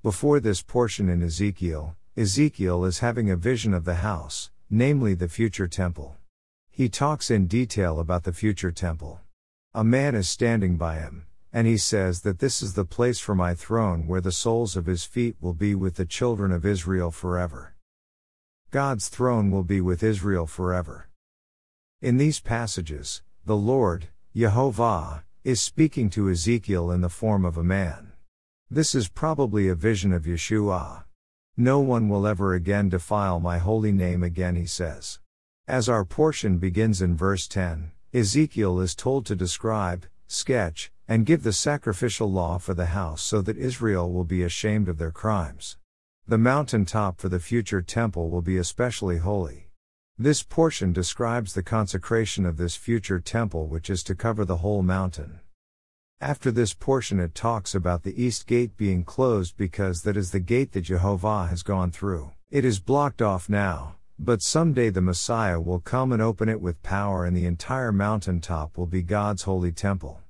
Before 0.02 0.40
this 0.40 0.62
portion 0.62 1.10
in 1.10 1.22
Ezekiel, 1.22 1.98
Ezekiel 2.16 2.86
is 2.86 3.00
having 3.00 3.30
a 3.30 3.36
vision 3.36 3.74
of 3.74 3.84
the 3.84 3.96
house, 3.96 4.50
namely 4.70 5.14
the 5.14 5.28
future 5.28 5.68
temple. 5.68 6.16
He 6.70 6.88
talks 6.88 7.30
in 7.30 7.48
detail 7.48 8.00
about 8.00 8.24
the 8.24 8.32
future 8.32 8.72
temple. 8.72 9.20
A 9.74 9.84
man 9.84 10.16
is 10.16 10.30
standing 10.30 10.78
by 10.78 11.00
him, 11.00 11.26
and 11.52 11.68
he 11.68 11.76
says 11.76 12.22
that 12.22 12.40
this 12.40 12.62
is 12.62 12.76
the 12.76 12.86
place 12.86 13.20
for 13.20 13.36
my 13.36 13.54
throne 13.54 14.08
where 14.08 14.22
the 14.22 14.32
soles 14.32 14.78
of 14.78 14.86
his 14.86 15.04
feet 15.04 15.36
will 15.42 15.54
be 15.54 15.76
with 15.76 15.96
the 15.96 16.06
children 16.06 16.54
of 16.54 16.66
Israel 16.66 17.12
forever. 17.12 17.76
God's 18.72 19.10
throne 19.10 19.52
will 19.52 19.66
be 19.66 19.82
with 19.82 20.02
Israel 20.02 20.48
forever. 20.48 21.10
In 22.02 22.16
these 22.16 22.40
passages, 22.40 23.22
the 23.46 23.58
Lord, 23.58 24.08
Yehovah, 24.38 25.24
is 25.44 25.60
speaking 25.60 26.12
to 26.12 26.30
Ezekiel 26.30 26.92
in 26.92 27.02
the 27.02 27.10
form 27.10 27.44
of 27.44 27.58
a 27.58 27.64
man. 27.64 28.12
This 28.70 28.94
is 28.94 29.10
probably 29.10 29.68
a 29.68 29.74
vision 29.74 30.14
of 30.14 30.26
Yeshua. 30.26 31.06
No 31.58 31.80
one 31.80 32.08
will 32.08 32.28
ever 32.28 32.54
again 32.54 32.88
defile 32.88 33.40
my 33.40 33.58
holy 33.58 33.92
name 33.92 34.22
again, 34.22 34.56
he 34.56 34.68
says. 34.68 35.18
As 35.68 35.90
our 35.90 36.06
portion 36.06 36.60
begins 36.60 37.02
in 37.02 37.18
verse 37.18 37.48
10, 37.48 37.94
Ezekiel 38.14 38.80
is 38.80 38.94
told 38.94 39.26
to 39.26 39.36
describe, 39.36 40.06
sketch, 40.28 40.92
and 41.08 41.26
give 41.26 41.42
the 41.42 41.52
sacrificial 41.52 42.32
law 42.32 42.60
for 42.60 42.76
the 42.76 42.94
house 42.94 43.24
so 43.24 43.42
that 43.42 43.58
Israel 43.58 44.14
will 44.14 44.24
be 44.24 44.44
ashamed 44.44 44.88
of 44.88 45.00
their 45.00 45.10
crimes. 45.10 45.78
The 46.28 46.38
mountain 46.38 46.86
top 46.86 47.20
for 47.20 47.28
the 47.28 47.40
future 47.40 47.82
temple 47.82 48.30
will 48.30 48.44
be 48.44 48.58
especially 48.58 49.18
holy. 49.18 49.67
This 50.20 50.42
portion 50.42 50.94
describes 50.94 51.54
the 51.54 51.62
consecration 51.62 52.44
of 52.48 52.58
this 52.58 52.76
future 52.76 53.20
temple, 53.20 53.68
which 53.68 53.88
is 53.88 54.02
to 54.06 54.16
cover 54.16 54.46
the 54.46 54.58
whole 54.58 54.82
mountain. 54.82 55.42
After 56.20 56.50
this 56.50 56.74
portion, 56.74 57.20
it 57.20 57.36
talks 57.36 57.76
about 57.76 58.02
the 58.02 58.20
east 58.20 58.48
gate 58.48 58.76
being 58.76 59.04
closed 59.04 59.56
because 59.58 60.02
that 60.02 60.18
is 60.18 60.32
the 60.32 60.40
gate 60.40 60.72
that 60.72 60.82
Jehovah 60.82 61.46
has 61.46 61.62
gone 61.62 61.92
through. 61.92 62.32
It 62.50 62.66
is 62.66 62.80
blocked 62.80 63.22
off 63.22 63.48
now, 63.48 63.98
but 64.18 64.42
someday 64.42 64.90
the 64.90 65.02
Messiah 65.02 65.62
will 65.62 65.80
come 65.80 66.12
and 66.12 66.20
open 66.20 66.50
it 66.50 66.62
with 66.62 66.82
power, 66.82 67.24
and 67.24 67.38
the 67.38 67.46
entire 67.46 67.92
mountain 67.92 68.42
top 68.42 68.76
will 68.76 68.88
be 68.88 69.04
God's 69.04 69.44
holy 69.44 69.72
temple. 69.72 70.22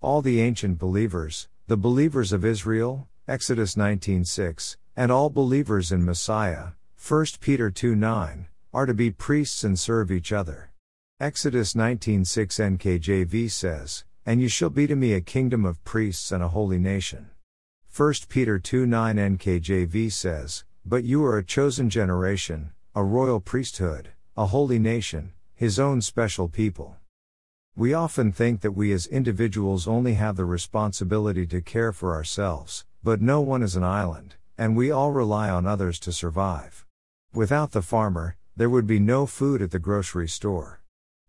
All 0.00 0.22
the 0.22 0.40
ancient 0.40 0.78
believers, 0.78 1.48
the 1.66 1.76
believers 1.76 2.32
of 2.32 2.44
Israel, 2.44 3.08
Exodus 3.26 3.74
19:6, 3.74 4.76
and 4.94 5.10
all 5.10 5.28
believers 5.28 5.90
in 5.90 6.04
Messiah, 6.04 6.74
1 6.96 7.40
Peter 7.40 7.68
2:9, 7.68 8.46
are 8.78 8.86
to 8.86 8.94
be 8.94 9.10
priests 9.10 9.64
and 9.64 9.76
serve 9.76 10.08
each 10.08 10.30
other. 10.30 10.70
Exodus 11.18 11.74
19:6 11.74 12.60
NKJV 12.60 13.50
says, 13.50 14.04
"And 14.24 14.40
you 14.40 14.48
shall 14.48 14.70
be 14.70 14.86
to 14.86 14.94
me 14.94 15.14
a 15.14 15.20
kingdom 15.20 15.64
of 15.64 15.82
priests 15.82 16.30
and 16.30 16.44
a 16.44 16.50
holy 16.50 16.78
nation." 16.78 17.30
1 17.88 18.28
Peter 18.28 18.60
2:9 18.60 19.18
NKJV 19.18 20.08
says, 20.08 20.62
"But 20.86 21.02
you 21.02 21.24
are 21.24 21.36
a 21.36 21.42
chosen 21.42 21.90
generation, 21.90 22.70
a 22.94 23.02
royal 23.02 23.40
priesthood, 23.40 24.10
a 24.36 24.46
holy 24.46 24.78
nation, 24.78 25.32
his 25.56 25.80
own 25.80 26.00
special 26.00 26.48
people." 26.48 26.98
We 27.74 27.92
often 27.92 28.30
think 28.30 28.60
that 28.60 28.76
we 28.76 28.92
as 28.92 29.08
individuals 29.08 29.88
only 29.88 30.14
have 30.14 30.36
the 30.36 30.44
responsibility 30.44 31.48
to 31.48 31.60
care 31.60 31.92
for 31.92 32.14
ourselves, 32.14 32.84
but 33.02 33.20
no 33.20 33.40
one 33.40 33.64
is 33.64 33.74
an 33.74 33.82
island, 33.82 34.36
and 34.56 34.76
we 34.76 34.92
all 34.92 35.10
rely 35.10 35.50
on 35.50 35.66
others 35.66 35.98
to 35.98 36.12
survive. 36.12 36.86
Without 37.34 37.72
the 37.72 37.82
farmer, 37.82 38.36
there 38.58 38.68
would 38.68 38.88
be 38.88 38.98
no 38.98 39.24
food 39.24 39.62
at 39.62 39.70
the 39.70 39.78
grocery 39.78 40.28
store. 40.28 40.80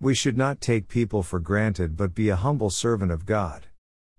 We 0.01 0.15
should 0.15 0.35
not 0.35 0.61
take 0.61 0.87
people 0.87 1.21
for 1.21 1.39
granted 1.39 1.95
but 1.95 2.15
be 2.15 2.29
a 2.29 2.35
humble 2.35 2.71
servant 2.71 3.11
of 3.11 3.27
God. 3.27 3.67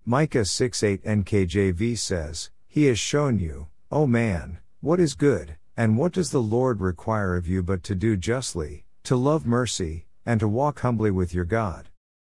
Micah 0.05 0.45
6:8 0.45 1.03
NKJV 1.03 1.97
says, 1.97 2.51
He 2.69 2.85
has 2.85 2.97
shown 2.97 3.37
you, 3.37 3.67
O 3.91 4.07
man, 4.07 4.59
what 4.79 5.01
is 5.01 5.13
good, 5.13 5.57
and 5.75 5.97
what 5.97 6.13
does 6.13 6.31
the 6.31 6.41
Lord 6.41 6.79
require 6.79 7.35
of 7.35 7.49
you 7.49 7.61
but 7.61 7.83
to 7.83 7.95
do 7.95 8.15
justly, 8.15 8.85
to 9.03 9.17
love 9.17 9.45
mercy, 9.45 10.05
and 10.25 10.39
to 10.39 10.47
walk 10.47 10.79
humbly 10.79 11.11
with 11.11 11.33
your 11.33 11.43
God. 11.43 11.89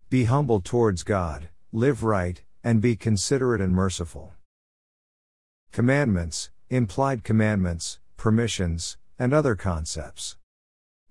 Be 0.09 0.26
humble 0.26 0.59
towards 0.59 1.03
God, 1.03 1.47
live 1.71 2.03
right, 2.03 2.43
and 2.65 2.82
be 2.82 2.97
considerate 2.97 3.61
and 3.61 3.71
merciful. 3.73 4.34
Commandments, 5.71 6.49
implied 6.69 7.23
commandments, 7.23 7.99
permissions, 8.17 8.97
and 9.17 9.34
other 9.34 9.55
concepts. 9.55 10.36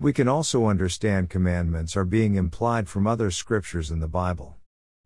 We 0.01 0.13
can 0.13 0.27
also 0.27 0.67
understand 0.67 1.31
commandments 1.31 1.97
are 1.97 2.05
being 2.05 2.35
implied 2.35 2.89
from 2.89 3.07
other 3.07 3.31
scriptures 3.31 3.93
in 3.93 4.01
the 4.01 4.09
Bible. 4.09 4.57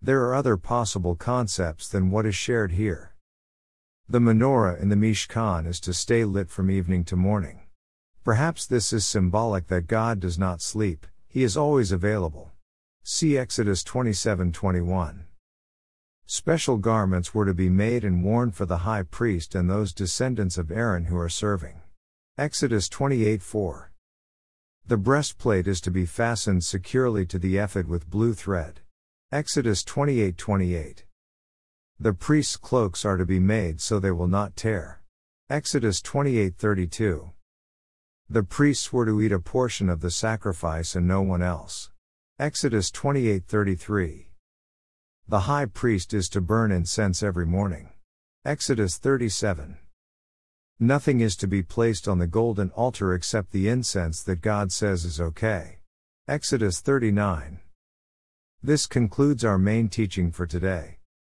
There 0.01 0.25
are 0.25 0.35
other 0.35 0.57
possible 0.57 1.15
concepts 1.15 1.89
than 1.89 2.11
what 2.11 2.25
is 2.25 2.35
shared 2.35 2.73
here. 2.73 3.15
The 4.09 4.19
menorah 4.19 4.81
in 4.81 4.89
the 4.89 4.97
Mishkan 4.97 5.67
is 5.67 5.79
to 5.81 5.93
stay 5.93 6.25
lit 6.25 6.49
from 6.49 6.71
evening 6.71 7.05
to 7.05 7.17
morning. 7.17 7.61
Perhaps 8.25 8.65
this 8.65 8.93
is 8.93 9.07
symbolic 9.07 9.67
that 9.67 9.87
God 9.87 10.21
does 10.21 10.39
not 10.39 10.63
sleep, 10.63 11.07
he 11.27 11.43
is 11.43 11.57
always 11.57 11.93
available. 11.93 12.53
See 13.03 13.37
Exodus 13.37 13.85
27:21. 13.85 15.27
Special 16.25 16.79
garments 16.79 17.35
were 17.35 17.45
to 17.45 17.55
be 17.55 17.69
made 17.69 18.05
and 18.05 18.25
worn 18.25 18.51
for 18.51 18.65
the 18.65 18.79
high 18.79 19.03
priest 19.03 19.55
and 19.55 19.69
those 19.69 19.93
descendants 19.93 20.57
of 20.57 20.71
Aaron 20.71 21.05
who 21.05 21.19
are 21.19 21.29
serving. 21.29 21.83
Exodus 22.39 22.89
28:4. 22.89 23.91
The 24.89 24.97
breastplate 24.97 25.69
is 25.69 25.83
to 25.83 25.91
be 25.91 26.07
fastened 26.07 26.65
securely 26.65 27.27
to 27.27 27.39
the 27.39 27.59
ephod 27.59 27.89
with 27.89 28.09
blue 28.09 28.33
thread. 28.33 28.81
Exodus 29.31 29.85
28:28. 29.85 31.05
The 32.01 32.15
priest's 32.15 32.57
cloaks 32.57 33.05
are 33.05 33.19
to 33.19 33.27
be 33.27 33.39
made 33.39 33.83
so 33.83 34.01
they 34.01 34.11
will 34.11 34.29
not 34.29 34.57
tear. 34.57 35.03
Exodus 35.51 36.01
28:32. 36.01 37.33
The 38.31 38.43
priests 38.43 38.91
were 38.91 39.05
to 39.05 39.21
eat 39.21 39.31
a 39.31 39.39
portion 39.39 39.91
of 39.91 40.01
the 40.01 40.11
sacrifice 40.11 40.97
and 40.97 41.07
no 41.07 41.21
one 41.21 41.43
else. 41.43 41.91
Exodus 42.39 42.91
28:33. 42.91 44.31
The 45.29 45.41
high 45.41 45.67
priest 45.67 46.15
is 46.15 46.31
to 46.31 46.41
burn 46.41 46.73
incense 46.73 47.23
every 47.23 47.45
morning. 47.45 47.93
Exodus 48.43 48.97
37. 48.97 49.77
Nothing 50.81 51.21
is 51.21 51.35
to 51.39 51.49
be 51.49 51.65
placed 51.65 52.07
on 52.07 52.19
the 52.19 52.29
golden 52.29 52.71
altar 52.71 53.13
except 53.13 53.51
the 53.51 53.69
incense 53.69 54.23
that 54.23 54.41
God 54.41 54.71
says 54.71 55.05
is 55.05 55.21
okay. 55.21 55.81
Exodus 56.29 56.81
39. 56.81 57.59
This 58.63 58.87
concludes 58.87 59.45
our 59.45 59.59
main 59.59 59.89
teaching 59.89 60.31
for 60.31 60.47
today. 60.47 60.98